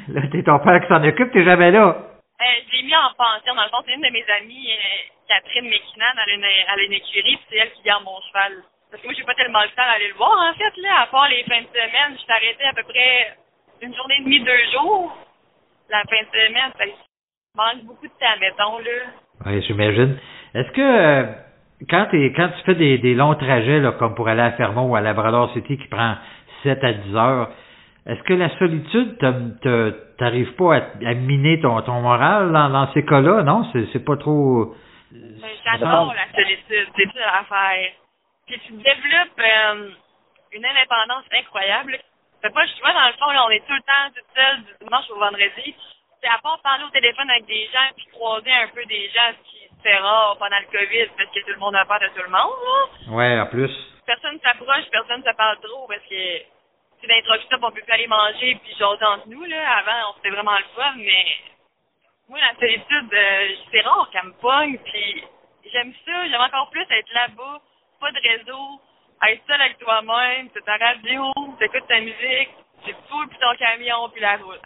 [0.08, 1.94] Là, t'es ton père qui s'en occupe, t'es jamais là.
[2.40, 3.54] Euh, je l'ai mis en pension.
[3.54, 6.92] Dans le fond, c'est une de mes amies, euh, Catherine McKinnon, elle une, elle une
[6.92, 8.52] écurie, puis c'est elle qui garde mon cheval.
[8.90, 11.02] Parce que moi, j'ai pas tellement le temps d'aller le voir, en fait, là.
[11.02, 13.36] À part les fins de semaine, je suis arrêtée à peu près
[13.82, 15.16] une journée et demie, deux jours.
[15.90, 16.84] La fin de semaine, ça
[17.56, 19.00] manque beaucoup de temps, mettons, là.
[19.46, 20.16] Oui, j'imagine.
[20.54, 21.24] Est-ce que euh,
[21.90, 24.96] quand, t'es- quand tu fais des, des longs trajets, comme pour aller à Fermont ou
[24.96, 26.14] à Labrador City qui prend
[26.62, 27.50] 7 à 10 heures,
[28.06, 32.68] est-ce que la solitude te- te- t'arrive pas à, à miner ton, ton moral dans,
[32.70, 33.66] dans ces cas-là, non?
[33.92, 34.74] C'est pas trop...
[35.64, 37.92] J'adore la solitude, c'est ça l'affaire.
[38.46, 39.90] Puis tu développes euh,
[40.52, 41.98] une indépendance incroyable.
[42.42, 44.62] Fait pas, je vois dans le fond, là, on est tout le temps tout seul
[44.64, 45.74] du dimanche au vendredi.
[46.20, 49.32] C'est à part parler au téléphone avec des gens puis croiser un peu des gens,
[49.32, 52.08] ce qui fait rare pendant le COVID parce que tout le monde a peur de
[52.08, 53.12] tout le monde, là.
[53.12, 53.70] Ouais, en plus.
[54.06, 56.38] Personne s'approche, personne se parle trop parce que
[57.00, 59.78] c'est d'introduction, on peut plus aller manger puis jaser entre nous, là.
[59.78, 61.26] Avant, on faisait vraiment le fun, mais
[62.28, 65.24] moi, la solitude, euh, c'est rare qu'elle me pogne, puis
[65.72, 66.28] j'aime ça.
[66.30, 67.60] J'aime encore plus être là-bas,
[68.00, 68.80] pas de réseau,
[69.30, 71.22] être seul avec toi-même, c'est ta radio,
[71.58, 72.50] t'écoutes ta musique,
[72.84, 74.60] tu fous puis ton camion, puis la route.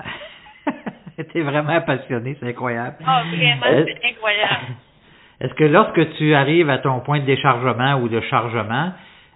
[1.32, 2.96] T'es vraiment passionné, c'est incroyable.
[3.06, 4.66] Ah, vraiment, Euh, c'est incroyable.
[5.40, 8.92] Est-ce que lorsque tu arrives à ton point de déchargement ou de chargement,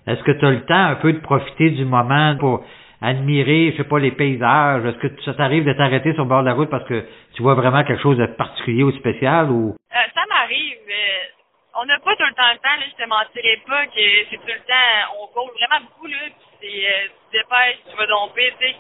[0.09, 2.65] est-ce que tu as le temps un peu de profiter du moment pour
[3.01, 4.85] admirer, je sais pas, les paysages?
[4.85, 7.43] Est-ce que ça t'arrive de t'arrêter sur le bord de la route parce que tu
[7.43, 9.77] vois vraiment quelque chose de particulier ou spécial ou?
[9.95, 10.77] Euh, ça m'arrive.
[10.89, 11.22] euh,
[11.75, 14.37] on n'a pas tout le temps le temps, là, je te mentirais pas que c'est
[14.37, 18.07] tout le temps, on court vraiment beaucoup, là, puis c'est, euh, tu dépêches, tu vas
[18.07, 18.77] domper, tu sais.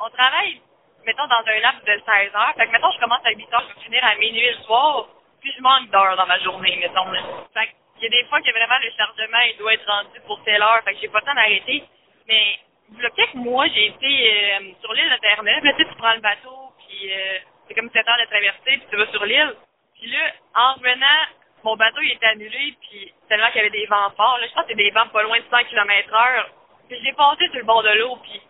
[0.00, 0.60] On travaille,
[1.04, 2.54] mettons, dans un laps de 16 heures.
[2.56, 5.06] Fait que, mettons, je commence à 8 heures, je vais finir à minuit le soir,
[5.40, 7.10] puis je manque d'heures dans ma journée, mettons.
[7.10, 7.20] là.
[7.52, 10.42] Fait qu'il y a des fois que vraiment le chargement, il doit être rendu pour
[10.44, 11.84] telle heure, fait que j'ai pas le temps d'arrêter.
[12.26, 12.58] Mais,
[13.04, 16.20] a quelques mois, j'ai été euh, sur l'île de Terre-Neuve, tu sais, tu prends le
[16.20, 19.54] bateau, puis euh, c'est comme 7 heures de traversée, puis tu vas sur l'île.
[20.00, 21.20] Puis là, en revenant,
[21.64, 24.38] mon bateau il était annulé, puis tellement qu'il y avait des vents forts.
[24.38, 26.48] Là, je pense que c'est des vents pas loin de 100 km heure.
[26.88, 28.40] Puis j'ai passé sur le bord de l'eau, puis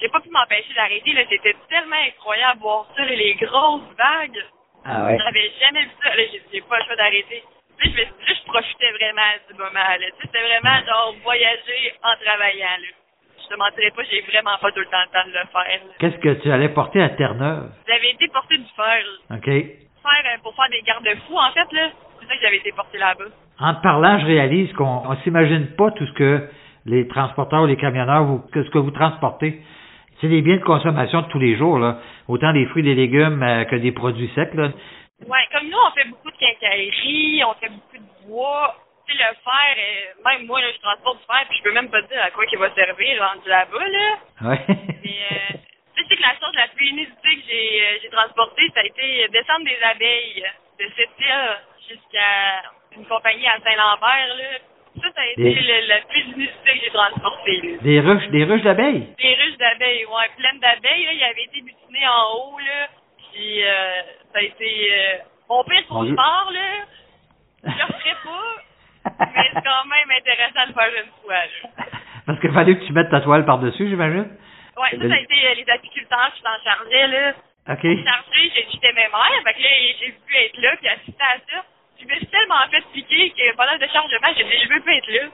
[0.00, 1.12] j'ai pas pu m'empêcher d'arrêter.
[1.12, 4.44] Là, c'était tellement incroyable de voir ça, là, les grosses vagues.
[4.84, 5.18] Ah ouais.
[5.18, 6.16] J'avais jamais vu ça.
[6.16, 7.44] Là, j'ai, pas le choix d'arrêter.
[7.78, 9.92] Là, je, me, là, je profitais vraiment du moment.
[10.00, 10.06] Là.
[10.20, 12.78] C'était vraiment genre voyager en travaillant.
[12.80, 12.88] Là.
[13.42, 15.80] Je te mentirais pas, j'ai vraiment pas tout le temps le temps de le faire.
[15.98, 17.70] Qu'est-ce que tu allais porter à Terre-Neuve?
[17.86, 19.04] J'avais été porter du fer.
[19.04, 19.36] là.
[19.36, 19.44] OK.
[19.44, 21.90] Faire euh, pour faire des garde-fous, en fait, là.
[22.32, 23.24] Que j'avais été porter là-bas.
[23.60, 26.48] En te parlant, je réalise qu'on on s'imagine pas tout ce que
[26.86, 29.60] les transporteurs ou les camionneurs, vous, ce que vous transportez.
[30.20, 31.98] C'est des biens de consommation de tous les jours, là.
[32.28, 34.70] Autant des fruits, des légumes euh, que des produits secs, là.
[35.28, 38.74] Ouais, comme nous, on fait beaucoup de quincaillerie, on fait beaucoup de bois.
[39.06, 41.74] Tu sais, le fer, euh, même moi, là, je transporte du fer, puis je peux
[41.74, 44.48] même pas te dire à quoi il va servir rendu là-bas, là.
[44.48, 44.64] Ouais.
[45.04, 45.58] Mais, euh,
[45.94, 48.86] tu sais que la chose la plus inusitée que j'ai euh, j'ai transportée, ça a
[48.86, 50.44] été descendre des abeilles
[50.80, 52.62] de cette île jusqu'à
[52.96, 54.58] une compagnie à Saint-Lambert, là.
[55.00, 58.44] Ça, ça a été Des- le, la plus inusitée que j'ai transportée, des ruches, des
[58.44, 59.08] ruches d'abeilles?
[59.18, 61.12] Des ruches d'abeilles, ouais, pleines d'abeilles, là.
[61.14, 62.88] Il avait été butiné en haut, là.
[63.32, 65.16] Puis, euh, ça a été euh,
[65.48, 66.84] mon pire cauchemar, là.
[67.64, 71.84] Je le ferai pas, mais c'est quand même intéressant de faire une fois, là.
[72.26, 74.36] Parce qu'il fallait que tu mettes ta toile par-dessus, j'imagine?
[74.76, 77.32] Ouais, ça, ça a été euh, les apiculteurs qui s'en chargeaient, là.
[77.70, 77.82] OK.
[77.82, 79.68] chargé, j'étais mes mères, fait que là,
[80.00, 81.64] j'ai pu être là, puis assister à ça.
[82.02, 84.92] Je me suis tellement fait piquer que pendant le déchargement, j'ai dit, je veux pas
[84.92, 85.28] être là.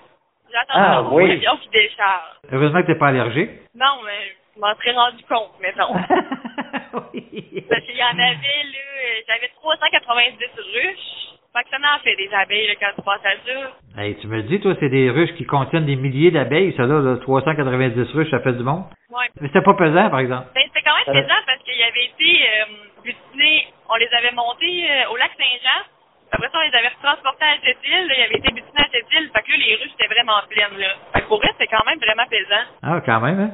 [0.52, 1.32] J'attends Ah, oui.
[1.32, 2.36] avion qui décharge.
[2.52, 3.50] Heureusement que t'es pas allergique.
[3.74, 5.94] Non, mais je m'en serais rendu compte, mettons.
[7.14, 7.64] oui.
[7.68, 11.34] Parce qu'il y en avait, là, j'avais 390 ruches.
[11.56, 14.00] Fait que ça en fait des abeilles, là, quand tu passes à ça.
[14.02, 17.00] Hey, tu me dis, toi, c'est des ruches qui contiennent des milliers d'abeilles, ça là,
[17.00, 18.84] là, 390 ruches, ça fait du monde.
[19.10, 19.26] Ouais.
[19.40, 20.46] Mais c'était pas pesant, par exemple.
[20.54, 21.12] Ben, c'était quand même Euh.
[21.24, 22.64] plaisant parce qu'il y avait été euh,
[23.02, 25.84] butinés, on les avait montés euh, au lac Saint-Jean.
[26.30, 28.06] Après ça, on les avait transportés à cette île.
[28.06, 29.30] Là, ils avaient été butinés à cette île.
[29.34, 30.78] Fait que là, les rues, c'était vraiment pleines.
[30.78, 30.88] Là.
[31.12, 32.64] Fait que pour eux, c'était quand même vraiment plaisant.
[32.82, 33.50] Ah, quand même, hein?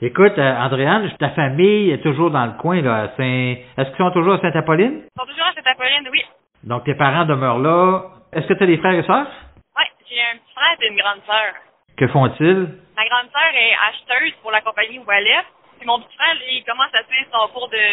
[0.00, 3.56] Écoute, euh, Andréane, ta famille est toujours dans le coin, là, à Saint...
[3.76, 5.02] Est-ce qu'ils sont toujours à Saint-Apolline?
[5.04, 6.24] Ils sont toujours à Saint-Apolline, oui.
[6.62, 8.02] Donc, tes parents demeurent là.
[8.32, 9.26] Est-ce que tu as des frères et sœurs?
[9.76, 11.52] Ouais, j'ai un petit frère et une grande sœur.
[11.96, 12.78] Que font-ils?
[12.96, 15.42] Ma grande sœur est acheteuse pour la compagnie Wallet.
[15.78, 17.84] Puis mon petit frère, lui, il commence à suivre son cours de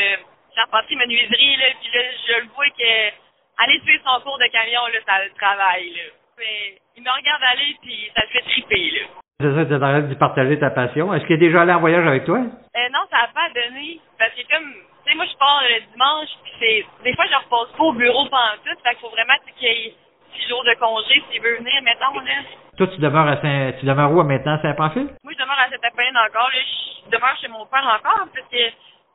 [0.56, 1.65] charpenterie menuiserie, là.
[1.82, 3.24] Puis là, je le vois que
[3.58, 6.04] aller suivre son cours de camion, là, ça le travaille, là.
[6.38, 9.08] Mais il me regarde aller, puis ça le fait triper, là.
[9.39, 11.13] C'est ça, tu es en train de partager ta passion.
[11.13, 12.38] Est-ce qu'il est déjà allé en voyage avec toi?
[12.39, 14.00] Euh, non, ça n'a pas donné.
[14.18, 14.72] Parce que comme,
[15.04, 17.94] tu sais, moi, je pars le dimanche, puis c'est, des fois, je repose pas au
[17.94, 18.80] bureau pendant tout.
[18.82, 19.94] Fait qu'il faut vraiment qu'il y ait
[20.34, 22.48] six jours de congé s'il veut venir, mettons, là.
[22.78, 23.74] Toi, tu demeures à Saint...
[23.80, 25.12] Tu demeures où maintenant, Saint-Pamphile?
[25.24, 26.60] Moi, je demeure à cette apolline encore, là.
[27.06, 28.63] Je demeure chez mon père encore, parce que,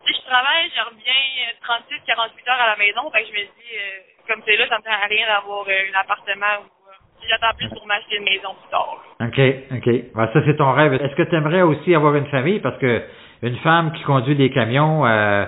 [0.05, 3.11] si je travaille, je reviens 36-48 heures à la maison.
[3.11, 5.67] Fait que je me dis, euh, comme c'est là, ça me sert à rien d'avoir
[5.67, 9.03] euh, un appartement ou, euh, j'attends plus pour m'acheter une maison plus tard.
[9.21, 9.41] OK,
[9.73, 10.15] OK.
[10.15, 10.95] Ben, ça, c'est ton rêve.
[10.95, 12.61] Est-ce que tu aimerais aussi avoir une famille?
[12.61, 13.03] Parce que
[13.43, 15.45] une femme qui conduit des camions euh,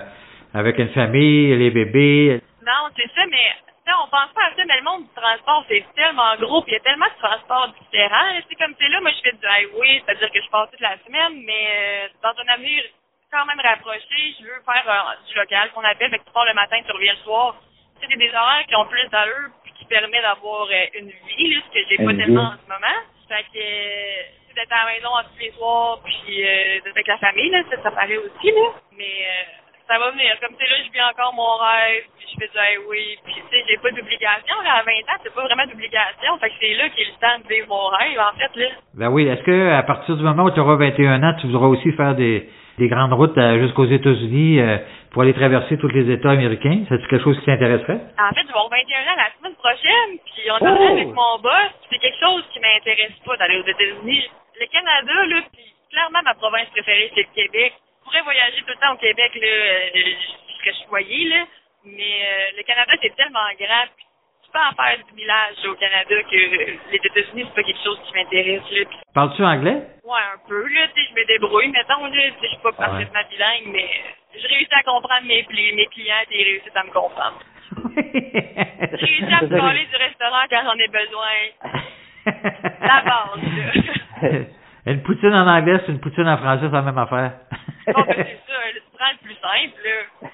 [0.55, 3.55] avec une famille, les bébés, Non, c'est ça, mais
[4.03, 6.75] on pense pas à ça, mais le monde du transport, c'est tellement gros, puis il
[6.75, 8.41] y a tellement de transports différents.
[8.49, 10.97] C'est comme c'est là, moi, je fais du highway, c'est-à-dire que je passe toute la
[11.05, 12.83] semaine, mais euh, dans un avenir
[13.31, 16.47] quand même rapproché, je veux faire euh, du local, qu'on appelle, fait que tu pars
[16.47, 17.57] le matin, tu reviens le soir.
[18.03, 21.11] Tu sais, c'est des horaires qui ont plus d'allure, puis qui permettent d'avoir euh, une
[21.11, 22.99] vie, là, ce que j'ai pas tellement en ce moment.
[23.29, 26.93] Fait que, euh, tu sais, d'être à la maison tous les soirs, puis euh, d'être
[26.93, 28.75] avec la famille, là, ça, ça paraît aussi, là.
[28.99, 30.35] Mais euh, ça va venir.
[30.43, 33.41] Comme c'est là, je vis encore mon rêve, puis je fais du highway, puis tu
[33.49, 34.55] sais, j'ai pas d'obligation.
[34.67, 36.39] À 20 ans, c'est pas vraiment d'obligation.
[36.41, 38.69] Fait que c'est là qu'il est le temps de vivre mon rêve, en fait, là.
[38.95, 41.69] Ben oui, est-ce que à partir du moment où tu auras 21 ans, tu voudras
[41.69, 44.79] aussi faire des, des grandes routes euh, jusqu'aux États-Unis euh,
[45.13, 46.85] pour aller traverser tous les États américains?
[46.89, 48.01] C'est quelque chose qui t'intéresserait?
[48.19, 50.93] En fait, je vais avoir 21 ans la semaine prochaine, puis on est Oh!
[50.93, 54.31] avec mon boss, c'est quelque chose qui m'intéresse pas d'aller aux États-Unis.
[54.61, 57.73] Le Canada, là, puis clairement, ma province préférée, c'est le Québec.
[58.01, 61.45] Je pourrais voyager tout le temps au Québec, là, euh, je serais choyée, là,
[61.85, 64.05] mais euh, le Canada, c'est tellement grand, puis
[64.45, 67.83] tu peux en faire du village au Canada que euh, les États-Unis, c'est pas quelque
[67.85, 68.85] chose qui m'intéresse, là.
[68.89, 69.83] Puis, Parles-tu anglais?
[70.05, 72.87] ouais, un peu, là, tu sais, je me débrouille, mettons, là, je suis pas Ah
[72.87, 76.91] parfaitement bilingue, mais euh, je réussis à comprendre mes, clients, et ils réussissent à me
[76.91, 77.41] comprendre.
[77.95, 81.35] J'ai réussi à me parler du restaurant quand j'en ai besoin.
[82.81, 84.47] La base,
[84.87, 87.33] une poutine en anglais, c'est une poutine en français, c'est la même affaire.
[87.89, 90.29] Bon, ben, c'est ça, tu prends le plus simple, là.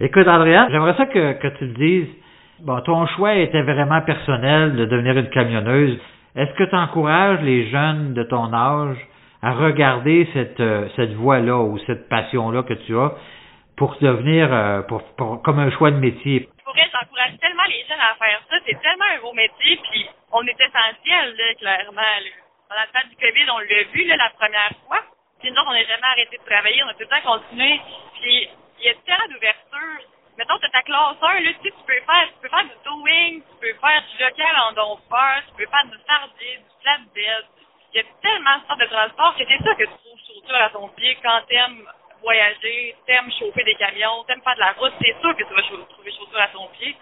[0.00, 2.08] Écoute, Andréane, j'aimerais ça que, que tu le dises.
[2.60, 5.98] Bon, ton choix était vraiment personnel de devenir une camionneuse.
[6.34, 8.96] Est-ce que tu encourages les jeunes de ton âge
[9.42, 13.12] à regarder cette, euh, cette voie-là ou cette passion-là que tu as
[13.76, 15.02] pour devenir, euh, pour,
[15.42, 16.48] comme un choix de métier?
[16.64, 18.56] Pour vrai, j'encourage tellement les jeunes à faire ça.
[18.66, 22.00] C'est tellement un beau métier, puis on est essentiel, là, clairement.
[22.00, 22.30] Là.
[22.68, 25.00] Pendant le temps du COVID, on l'a vu là, la première fois.
[25.40, 27.80] Puis nous, on n'a jamais arrêté de travailler, on a tout le temps continué.
[28.20, 28.48] Puis
[28.80, 30.00] il y a tellement d'ouverture.
[30.36, 32.76] Mettons, tu ta classe 1, là, tu sais, tu peux faire, tu peux faire du
[32.82, 37.44] towing, tu peux faire du local en donfeur, tu peux faire du sardine, du flatbed.
[37.92, 40.54] Il y a tellement de sortes de transport que c'est ça que tu trouves surtout
[40.58, 41.86] à ton pied quand t'aimes
[42.24, 45.62] voyager, t'aimes chauffer des camions, t'aimes faire de la route, c'est sûr que tu vas
[45.62, 46.96] trouver chaussures à ton pied.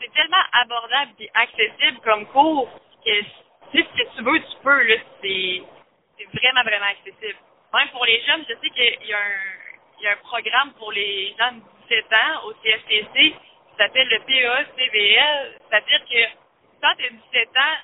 [0.00, 2.68] C'est tellement abordable et accessible comme cours
[3.04, 3.22] que
[3.70, 5.62] si ce que tu veux, tu peux, là, c'est,
[6.34, 7.38] vraiment, vraiment accessible.
[7.72, 11.60] Même pour les jeunes, je sais qu'il y a un, programme pour les gens de
[11.88, 15.58] 17 ans au CFTC qui s'appelle le PEA-CVL.
[15.68, 16.24] C'est-à-dire que
[16.82, 17.76] quand tu as 17 ans,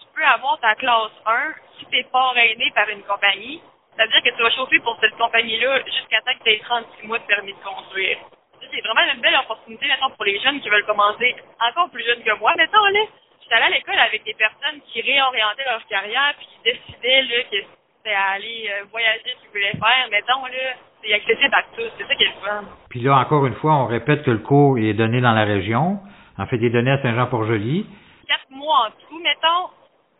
[0.00, 3.62] tu peux avoir ta classe 1 si tu es parrainé par une compagnie.
[3.96, 7.18] C'est-à-dire que tu vas chauffer pour cette compagnie-là jusqu'à temps que tu aies 36 mois
[7.18, 8.18] de permis de conduire.
[8.60, 12.22] C'est vraiment une belle opportunité, maintenant pour les jeunes qui veulent commencer encore plus jeunes
[12.24, 12.54] que moi.
[12.56, 13.00] Mettons, là,
[13.40, 17.42] j'étais allée à l'école avec des personnes qui réorientaient leur carrière puis qui décidaient, là,
[17.44, 17.56] que
[18.04, 20.08] c'était à aller euh, voyager, qu'ils voulaient faire.
[20.10, 21.90] Mettons, là, c'est accessible à tous.
[21.98, 22.64] C'est ça qui est le fun.
[22.90, 26.00] Puis là, encore une fois, on répète que le cours est donné dans la région.
[26.36, 27.86] En fait, il est donné à Saint-Jean-Port-Joli.
[28.26, 29.70] Quatre mois en tout, mettons.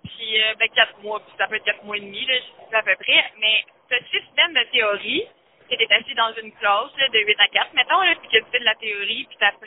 [0.05, 2.71] Puis, euh, ben, quatre mois, puis ça peut être quatre mois et demi, là, je
[2.71, 3.25] sais à peu près.
[3.39, 5.27] Mais tu as six semaines de théorie,
[5.69, 8.45] que tu assis dans une classe là, de 8 à 4, mettons, là, puis que
[8.45, 9.67] tu fais de la théorie, puis tu apprends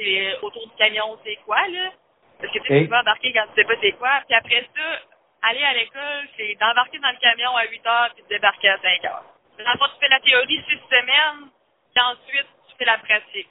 [0.00, 1.92] euh, autour du camion, c'est quoi, là?
[2.38, 4.20] Parce que tu vas embarquer quand tu sais pas c'est quoi.
[4.26, 5.00] Puis après ça,
[5.42, 8.78] aller à l'école, c'est d'embarquer dans le camion à 8 heures, puis de débarquer à
[8.78, 9.24] 5 heures.
[9.58, 11.48] Dans le fond, tu fais la théorie six semaines,
[11.94, 13.48] puis ensuite, tu fais la pratique.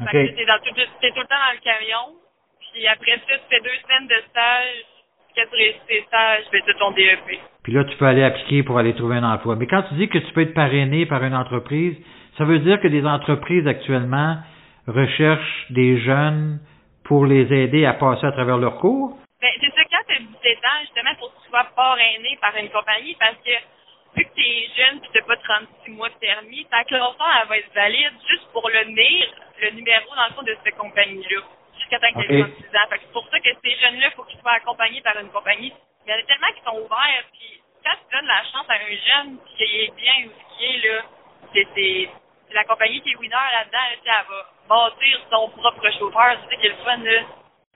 [0.00, 0.34] Okay.
[0.34, 2.16] Tu es, tout, es tout le temps dans le camion,
[2.60, 4.84] puis après ça, tu fais deux semaines de stage,
[5.34, 7.40] quand tu réussis tes stages, ben, tu as ton DEP.
[7.62, 9.56] Puis là, tu peux aller appliquer pour aller trouver un emploi.
[9.56, 11.96] Mais quand tu dis que tu peux être parrainé par une entreprise,
[12.38, 14.36] ça veut dire que des entreprises actuellement
[14.86, 16.60] recherchent des jeunes
[17.04, 19.16] pour les aider à passer à travers leur cours?
[19.40, 22.56] Ben, c'est ça, quand tu as 17 ans, justement, pour que tu sois parrainé par
[22.56, 23.52] une compagnie, parce que
[24.16, 27.16] vu que tu es jeune et tu n'as pas 36 mois de permis, ta classe
[27.42, 29.26] elle va être valide juste pour le NIR,
[29.62, 31.40] le numéro, dans le fond, de cette compagnie-là,
[31.84, 32.88] jusqu'à temps que tu aies 36 ans.
[32.88, 35.28] Fait que c'est pour ça que ces jeunes-là, il faut qu'ils soient accompagnés par une
[35.28, 35.72] compagnie.
[36.06, 38.76] Il y en a tellement qui sont ouverts, puis quand tu donnes la chance à
[38.80, 40.98] un jeune, puis qu'il est bien ou ce qu'il est, là,
[41.52, 42.08] c'est
[42.54, 46.56] la compagnie qui est winner là-dedans, là, elle va bâtir son propre chauffeur, tu sais,
[46.56, 47.20] qu'il est le fun, là.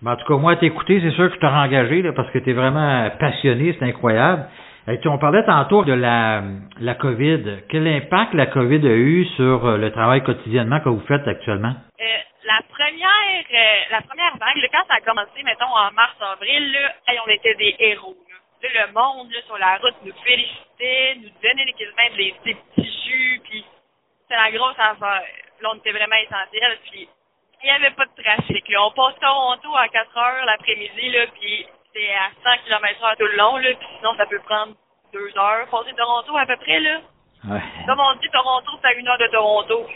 [0.07, 2.51] En tout cas, moi, t'écouter, c'est sûr que je t'aurais engagé, là, parce que tu
[2.51, 4.49] es vraiment passionné, c'est incroyable.
[4.89, 6.43] Et on parlait tantôt de la,
[6.81, 7.65] la COVID.
[7.69, 11.75] Quel impact la COVID a eu sur euh, le travail quotidiennement que vous faites actuellement?
[12.01, 12.05] Euh,
[12.49, 16.95] la première euh, la première vague, là, quand ça a commencé, mettons, en mars-avril, là,
[17.07, 18.17] hey, on était des héros.
[18.29, 18.37] Là.
[18.63, 23.03] Là, le monde là, sur la route nous félicitait, nous donnait quasiment des, des petits
[23.05, 23.65] jus, puis
[24.23, 25.29] c'était la grosse affaire.
[25.61, 27.09] Là, on était vraiment essentiel, puis
[27.63, 28.69] il n'y avait pas de trafic.
[28.69, 28.83] Là.
[28.83, 33.27] On passe Toronto à 4 heures l'après-midi, là, puis c'est à 100 km h tout
[33.27, 34.75] le long, là, puis sinon, ça peut prendre
[35.13, 35.69] deux heures.
[35.69, 37.01] Passer Toronto à peu près, là.
[37.45, 37.61] Ouais.
[37.87, 39.87] Comme on dit, Toronto, c'est à une heure de Toronto.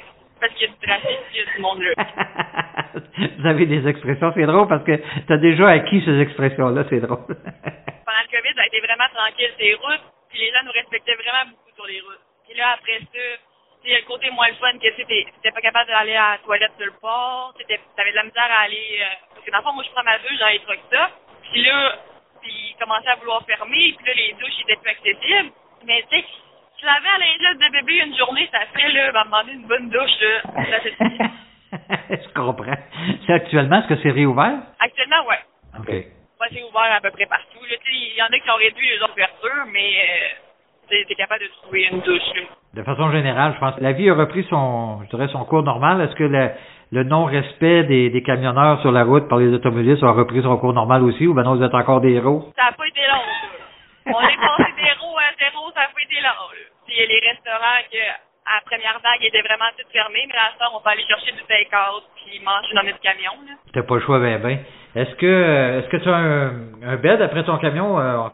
[0.42, 1.94] Parce qu'il y a du trafic, il y a du monde là.
[3.38, 6.98] Vous avez des expressions, c'est drôle parce que tu as déjà acquis ces expressions-là, c'est
[6.98, 7.22] drôle.
[7.30, 11.14] Pendant le COVID, ça a été vraiment tranquille ces routes, puis les gens nous respectaient
[11.14, 12.26] vraiment beaucoup sur les routes.
[12.42, 13.22] Puis là, après ça,
[13.84, 16.32] il y a le côté moins le fun que tu n'étais pas capable d'aller à
[16.32, 18.98] la toilette de le port, tu avais de la misère à aller...
[18.98, 21.10] Euh, parce que dans le fond, moi, je prends ma douche dans les trucs ça,
[21.52, 21.98] puis là,
[22.42, 25.54] puis ils commençaient à vouloir fermer, puis là, les douches étaient plus accessibles.
[25.86, 26.26] Mais tu sais,
[26.82, 30.18] tu lavais à de bébé une journée, ça fait, là, va demander une bonne douche,
[30.20, 30.64] là.
[30.68, 30.96] Ça fait
[32.10, 32.76] Je comprends.
[33.24, 34.58] C'est actuellement, est-ce que c'est réouvert?
[34.80, 35.38] Actuellement, ouais.
[35.78, 35.88] OK.
[35.88, 37.60] Ouais, c'est ouvert à peu près partout.
[37.62, 41.48] Il y en a qui ont réduit les ouvertures, mais euh, tu es capable de
[41.62, 42.34] trouver une douche.
[42.34, 42.42] Là.
[42.74, 45.62] De façon générale, je pense que la vie a repris son, je dirais, son cours
[45.62, 46.00] normal.
[46.00, 46.50] Est-ce que le,
[46.90, 50.72] le non-respect des, des, camionneurs sur la route par les automobilistes a repris son cours
[50.72, 52.52] normal aussi, ou ben non, vous êtes encore des héros?
[52.56, 54.12] Ça n'a pas été long, ça.
[54.14, 56.50] On est passé d'héros à zéro, ça n'a pas été long.
[56.50, 56.71] Là.
[56.92, 58.04] Il y a les restaurants que
[58.44, 61.32] à la première vague étaient vraiment tous fermés, mais à ce on va aller chercher
[61.32, 63.32] du take-out puis manger dans notre camion.
[63.72, 64.58] T'as pas le choix, ben ben.
[64.94, 66.50] Est-ce que est-ce que tu as un,
[66.84, 68.28] un bed après ton camion euh,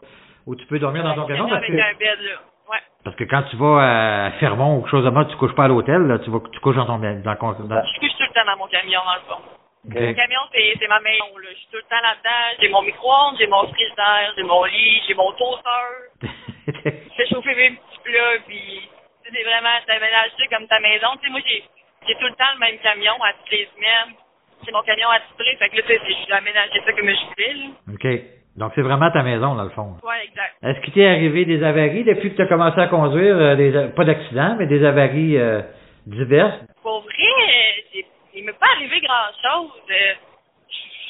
[0.45, 1.47] où tu peux dormir dans ton camion?
[1.47, 2.35] Parce avec que, un bed, là.
[2.69, 2.83] Ouais.
[3.03, 5.65] Parce que quand tu vas à Fermont ou quelque chose de mode, tu couches pas
[5.65, 7.23] à l'hôtel, là, tu vas tu couches dans ton dans, dans.
[7.23, 9.41] Je couche tout le temps dans mon camion, dans le fond.
[9.87, 10.07] Okay.
[10.07, 11.37] Mon camion, c'est ma maison.
[11.37, 11.47] Là.
[11.51, 12.59] Je suis tout le temps là-dedans.
[12.59, 16.27] J'ai mon micro-ondes, j'ai mon frigidaire, j'ai mon lit, j'ai mon toaster.
[16.85, 18.89] je fais chauffer mes petits plats, puis
[19.23, 21.07] c'est vraiment, c'est aménagé comme ta maison.
[21.21, 21.63] Tu sais, moi, j'ai
[22.07, 24.15] j'ai tout le temps le même camion à toutes les semaines.
[24.65, 27.53] J'ai mon camion attitré, fait que là, tu sais, j'ai aménagé ça comme je voulais,
[27.53, 27.93] là.
[27.93, 28.07] OK.
[28.57, 29.95] Donc, c'est vraiment ta maison, dans le fond.
[30.03, 30.55] Ouais, exact.
[30.63, 33.37] Est-ce qu'il t'est arrivé des avaries depuis que tu as commencé à conduire?
[33.37, 35.61] euh, des, pas d'accidents, mais des avaries euh,
[36.07, 36.59] diverses?
[38.79, 39.71] arrivé grand-chose.
[39.89, 40.28] Euh, je suis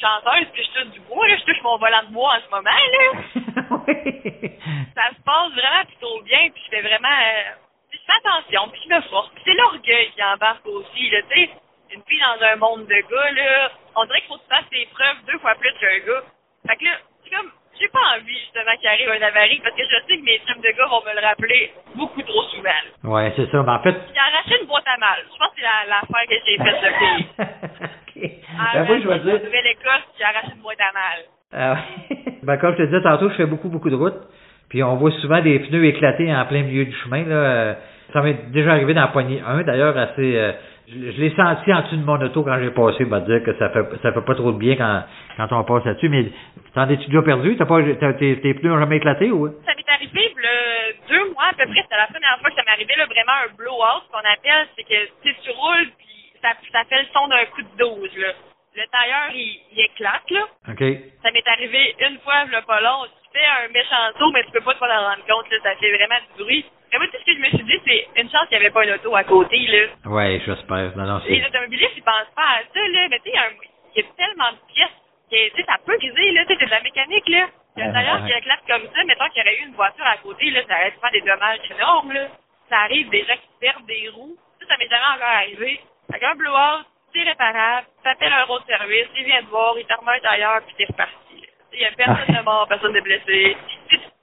[0.00, 2.50] chanteuse, puis je touche du bois, là, je touche mon volant de bois en ce
[2.50, 3.06] moment, là.
[4.94, 7.08] Ça se passe vraiment plutôt bien, puis je fais vraiment...
[7.08, 7.50] Euh,
[7.92, 9.30] je fais attention, puis je me force.
[9.34, 11.50] Puis c'est l'orgueil qui embarque aussi, là, tu sais.
[11.92, 14.70] Une fille dans un monde de gars, là, on dirait qu'il faut que tu fasses
[14.70, 16.22] tes preuves deux fois plus qu'un gars.
[16.66, 16.92] Fait que là,
[17.24, 20.22] c'est comme j'ai pas envie justement qu'il arrive un avarie parce que je sais que
[20.22, 22.70] mes chums de gars vont me le rappeler beaucoup trop souvent.
[23.04, 23.62] Ouais, c'est ça.
[23.62, 23.96] Mais en fait.
[24.12, 25.24] J'ai arraché une boîte à mal.
[25.32, 27.90] Je pense que c'est l'affaire que j'ai faite
[28.24, 28.40] okay.
[28.74, 29.44] ben, moi, je vais dire.
[29.44, 31.20] Nouvelle-Écosse, j'ai arraché une boîte à mal.
[31.52, 31.76] Ah
[32.42, 34.20] ben, comme je te disais tantôt, je fais beaucoup, beaucoup de routes.
[34.68, 37.24] Puis on voit souvent des pneus éclatés en plein milieu du chemin.
[37.24, 37.76] Là.
[38.12, 40.36] Ça m'est déjà arrivé d'en poigner un, d'ailleurs, assez.
[40.36, 40.52] Euh,
[40.88, 43.70] je, l'ai senti en dessous de mon auto quand j'ai passé, va dire que ça
[43.70, 45.02] fait ça fait pas trop de bien quand,
[45.36, 46.26] quand on passe là-dessus, mais
[46.74, 47.56] t'en es-tu déjà perdu?
[47.56, 49.48] T'as pas tes, tes pneus ont jamais éclaté ou?
[49.64, 52.62] Ça m'est arrivé le deux mois à peu près, c'était la première fois que ça
[52.66, 56.09] m'est arrivé là, vraiment un blowout, ce qu'on appelle, c'est que tu roules puis
[56.42, 58.32] ça, ça fait le son d'un coup de dose là.
[58.74, 60.46] Le tailleur il, il éclate là.
[60.68, 60.84] OK.
[61.22, 64.50] Ça m'est arrivé une fois le pas long, tu fais un méchant saut, mais tu
[64.50, 66.64] peux pas te en rendre compte, là, ça fait vraiment du bruit.
[66.92, 68.74] Mais moi, tout ce que je me suis dit, c'est une chance qu'il n'y avait
[68.74, 70.10] pas une auto à côté, là.
[70.10, 70.96] Ouais, j'espère.
[70.96, 73.08] Non, non, Les automobilistes, ils pensent pas à ça, là.
[73.08, 73.38] Mais tu sais,
[73.94, 74.98] il y, a tellement de pièces
[75.30, 76.44] que, tu sais, ça peut briser, là.
[76.46, 77.46] Tu sais, c'est de la mécanique, là.
[77.76, 80.60] D'ailleurs, qui éclate comme ça, mettons qu'il y aurait eu une voiture à côté, là,
[80.66, 82.26] ça aurait faire des dommages énormes, là.
[82.68, 84.36] Ça arrive des gens qui perdent des roues.
[84.60, 85.80] Ça, ça m'est jamais encore arrivé.
[86.12, 90.00] Fait un blowout, c'est réparable, t'appelles un road service, il vient te voir, il t'en
[90.00, 91.44] remet ailleurs, puis t'es reparti.
[91.72, 93.56] Il y a personne de mort, personne de blessé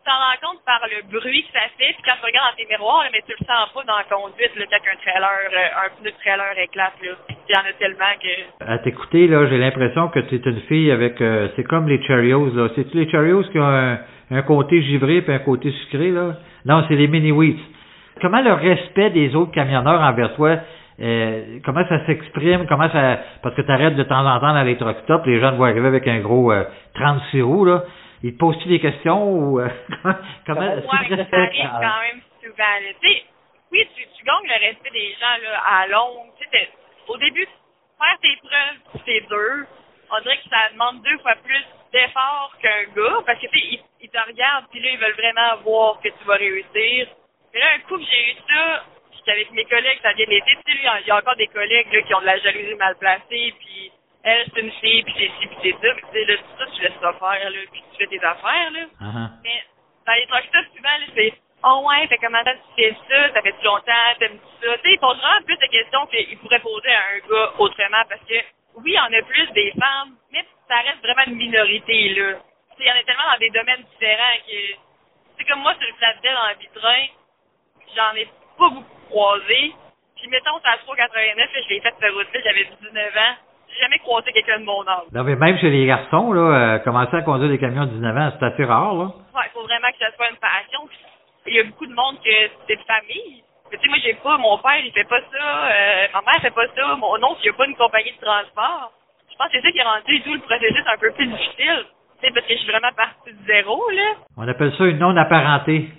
[0.07, 2.69] t'en rends compte par le bruit que ça fait, puis quand tu regardes dans tes
[2.71, 5.89] miroirs, mais tu le sens pas dans la conduite, là, quand un trailer, euh, un
[5.99, 7.11] pneu de trailer éclate, là.
[7.27, 8.71] Il y en a tellement que...
[8.71, 12.01] À t'écouter, là, j'ai l'impression que tu es une fille avec, euh, c'est comme les
[12.03, 12.69] Cheerios, là.
[12.75, 13.99] C'est-tu les Cheerios qui ont un,
[14.31, 16.37] un côté givré puis un côté sucré, là?
[16.63, 17.59] Non, c'est les mini wheats.
[18.21, 20.55] Comment le respect des autres camionneurs envers toi,
[20.99, 24.63] euh, comment ça s'exprime, comment ça, parce que tu arrêtes de temps en temps dans
[24.63, 26.63] les truck stops, les gens te voient arriver avec un gros euh,
[26.95, 27.83] 36 roues, là.
[28.23, 29.69] Il te pose-tu des questions ou euh,
[30.47, 32.77] comment ouais, ça arrive quand même souvent.
[32.99, 33.23] Tu sais,
[33.71, 36.25] oui, tu, tu gagnes le respect des gens là, à long.
[37.09, 39.65] Au début, faire tes preuves, c'est dur.
[40.09, 43.65] On dirait que ça demande deux fois plus d'efforts qu'un gars parce que tu sais,
[43.71, 47.07] ils, ils, te regardent puis là, ils veulent vraiment voir que tu vas réussir.
[47.53, 48.83] Mais là, un coup que j'ai eu ça,
[49.29, 50.51] avec mes collègues, ça vient été.
[50.65, 52.95] Tu sais, il y a encore des collègues là, qui ont de la jalousie mal
[52.97, 53.91] placée puis
[54.23, 55.93] elle, c'est une fille, puis c'est ci, puis c'est ça.
[55.95, 58.83] Puis là, tout ça, tu laisses ça faire, là, puis tu fais tes affaires, là.
[58.99, 59.29] Uh-huh.
[59.43, 59.63] Mais
[60.05, 63.41] dans les trucs ça, souvent, là, c'est Oh ouais, fait comment tu fais ça, ça
[63.41, 64.77] fait longtemps, t'aimes ça.
[64.77, 68.03] Tu sais, ils posent vraiment plus de questions qu'ils pourraient poser à un gars autrement
[68.07, 68.35] parce que
[68.75, 72.33] oui, il y en a plus des femmes, mais ça reste vraiment une minorité, là.
[72.33, 74.77] Tu sais, il y en a tellement dans des domaines différents que
[75.37, 77.05] c'est comme moi sur le flatbed en vitrin,
[77.95, 79.73] j'en ai pas beaucoup croisé.
[80.15, 83.35] Puis mettons, c'est à 389, je l'ai fait cette route-là, j'avais 19 ans
[83.69, 85.07] j'ai jamais croisé quelqu'un de mon âge.
[85.13, 88.17] Non, mais même chez les garçons, là, euh, commencer à conduire des camions de 19
[88.17, 89.05] ans, c'est assez rare, là.
[89.35, 90.81] Ouais, il faut vraiment que ça soit une passion.
[91.45, 92.35] Il y a beaucoup de monde que
[92.67, 93.43] c'est de famille.
[93.71, 96.41] Mais tu sais, moi, j'ai pas, mon père, il fait pas ça, euh, ma mère
[96.41, 98.91] fait pas ça, mon oncle, il a pas une compagnie de transport.
[99.29, 101.85] Je pense que c'est ça qui a rendu tout le processus un peu plus difficile.
[102.19, 104.15] Tu sais, parce que je suis vraiment partie de zéro, là.
[104.37, 105.89] On appelle ça une non-apparentée.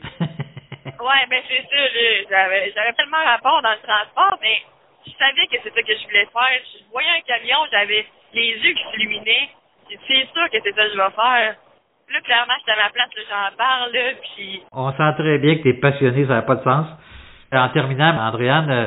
[1.00, 1.82] Ouais, ben c'est ça.
[2.30, 4.62] J'avais, j'avais tellement rapport dans le transport, mais
[5.06, 6.58] je savais que c'est ça que je voulais faire.
[6.74, 9.48] Je voyais un camion, j'avais les yeux qui s'illuminaient.
[9.88, 11.56] C'est sûr que c'est ça que je vais faire.
[12.10, 14.62] Là, clairement, j'étais à ma place, j'en parle, là, puis...
[14.72, 16.86] On sent très bien que tu es passionné, ça n'a pas de sens.
[17.52, 18.86] En terminant, Andréane, euh,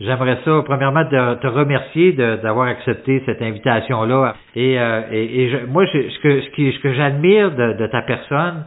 [0.00, 4.34] j'aimerais ça, premièrement, te, te remercier d'avoir accepté cette invitation-là.
[4.54, 8.02] Et, euh, et, et moi, je, ce que, ce, qui, ce que j'admire de ta
[8.02, 8.66] personne,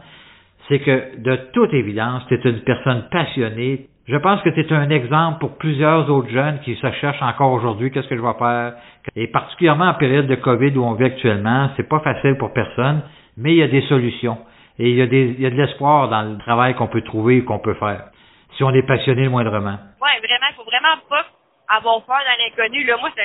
[0.68, 4.72] c'est que, de toute évidence, tu es une personne passionnée, je pense que tu es
[4.72, 8.38] un exemple pour plusieurs autres jeunes qui se cherchent encore aujourd'hui, qu'est-ce que je vais
[8.38, 8.74] faire?
[9.14, 13.02] Et particulièrement en période de COVID où on vit actuellement, c'est pas facile pour personne,
[13.36, 14.38] mais il y a des solutions.
[14.78, 17.02] Et il y a, des, il y a de l'espoir dans le travail qu'on peut
[17.02, 18.06] trouver et qu'on peut faire.
[18.56, 19.78] Si on est passionné le moindrement.
[20.00, 21.24] Ouais, vraiment, il faut vraiment pas
[21.68, 22.84] avoir peur dans l'inconnu.
[22.84, 23.22] Là, moi, c'est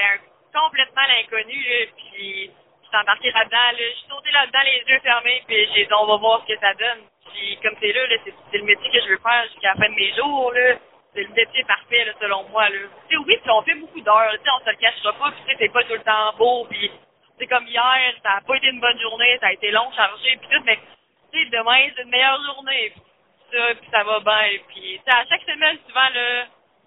[0.53, 1.57] complètement l'inconnu,
[1.95, 5.85] puis je suis embarqué là-dedans, là, je suis sauté là-dedans les yeux fermés, puis j'ai
[5.85, 7.03] dit on va voir ce que ça donne.
[7.37, 9.95] Puis comme c'est là, c'est le métier que je veux faire jusqu'à la fin de
[9.95, 10.51] mes jours.
[10.53, 10.75] Là.
[11.13, 12.67] C'est le métier parfait là, selon moi.
[12.69, 12.77] Là.
[13.11, 15.93] oui, puis on fait beaucoup d'heures, on se le cachera pas, puis c'est pas tout
[15.93, 16.91] le temps beau, puis
[17.37, 20.37] c'est comme hier, ça a pas été une bonne journée, ça a été long, chargé,
[20.37, 20.79] puis tout, mais
[21.51, 23.01] demain, c'est une meilleure journée, pis
[23.51, 26.45] ça, puis ça va bien, puis à chaque semaine, souvent, là,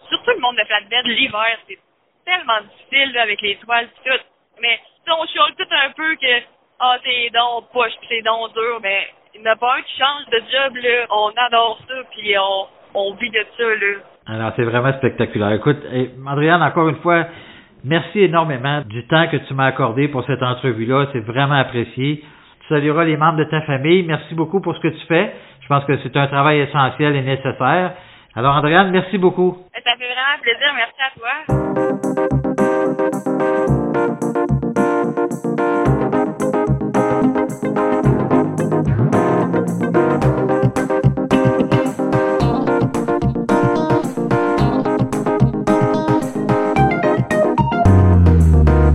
[0.08, 1.78] surtout le monde de flatbed, l'hiver, c'est
[2.24, 4.24] tellement difficile là, avec les toiles, pis tout,
[4.60, 6.42] mais on chiale tout un peu que,
[6.80, 9.96] ah, t'es donc poche, pis c'est donc dur, mais il n'y a pas un qui
[9.96, 11.06] change de job, là.
[11.10, 13.96] On adore ça, puis on, on vit de ça, là.
[14.26, 15.52] Alors, c'est vraiment spectaculaire.
[15.52, 17.26] Écoute, eh, et encore une fois,
[17.84, 21.06] merci énormément du temps que tu m'as accordé pour cette entrevue-là.
[21.12, 22.24] C'est vraiment apprécié.
[22.62, 24.02] Tu salueras les membres de ta famille.
[24.02, 25.32] Merci beaucoup pour ce que tu fais.
[25.62, 27.92] Je pense que c'est un travail essentiel et nécessaire.
[28.34, 29.56] Alors, Andréane, merci beaucoup.
[29.76, 30.74] Eh, ça fait vraiment plaisir.
[30.74, 31.30] Merci à toi.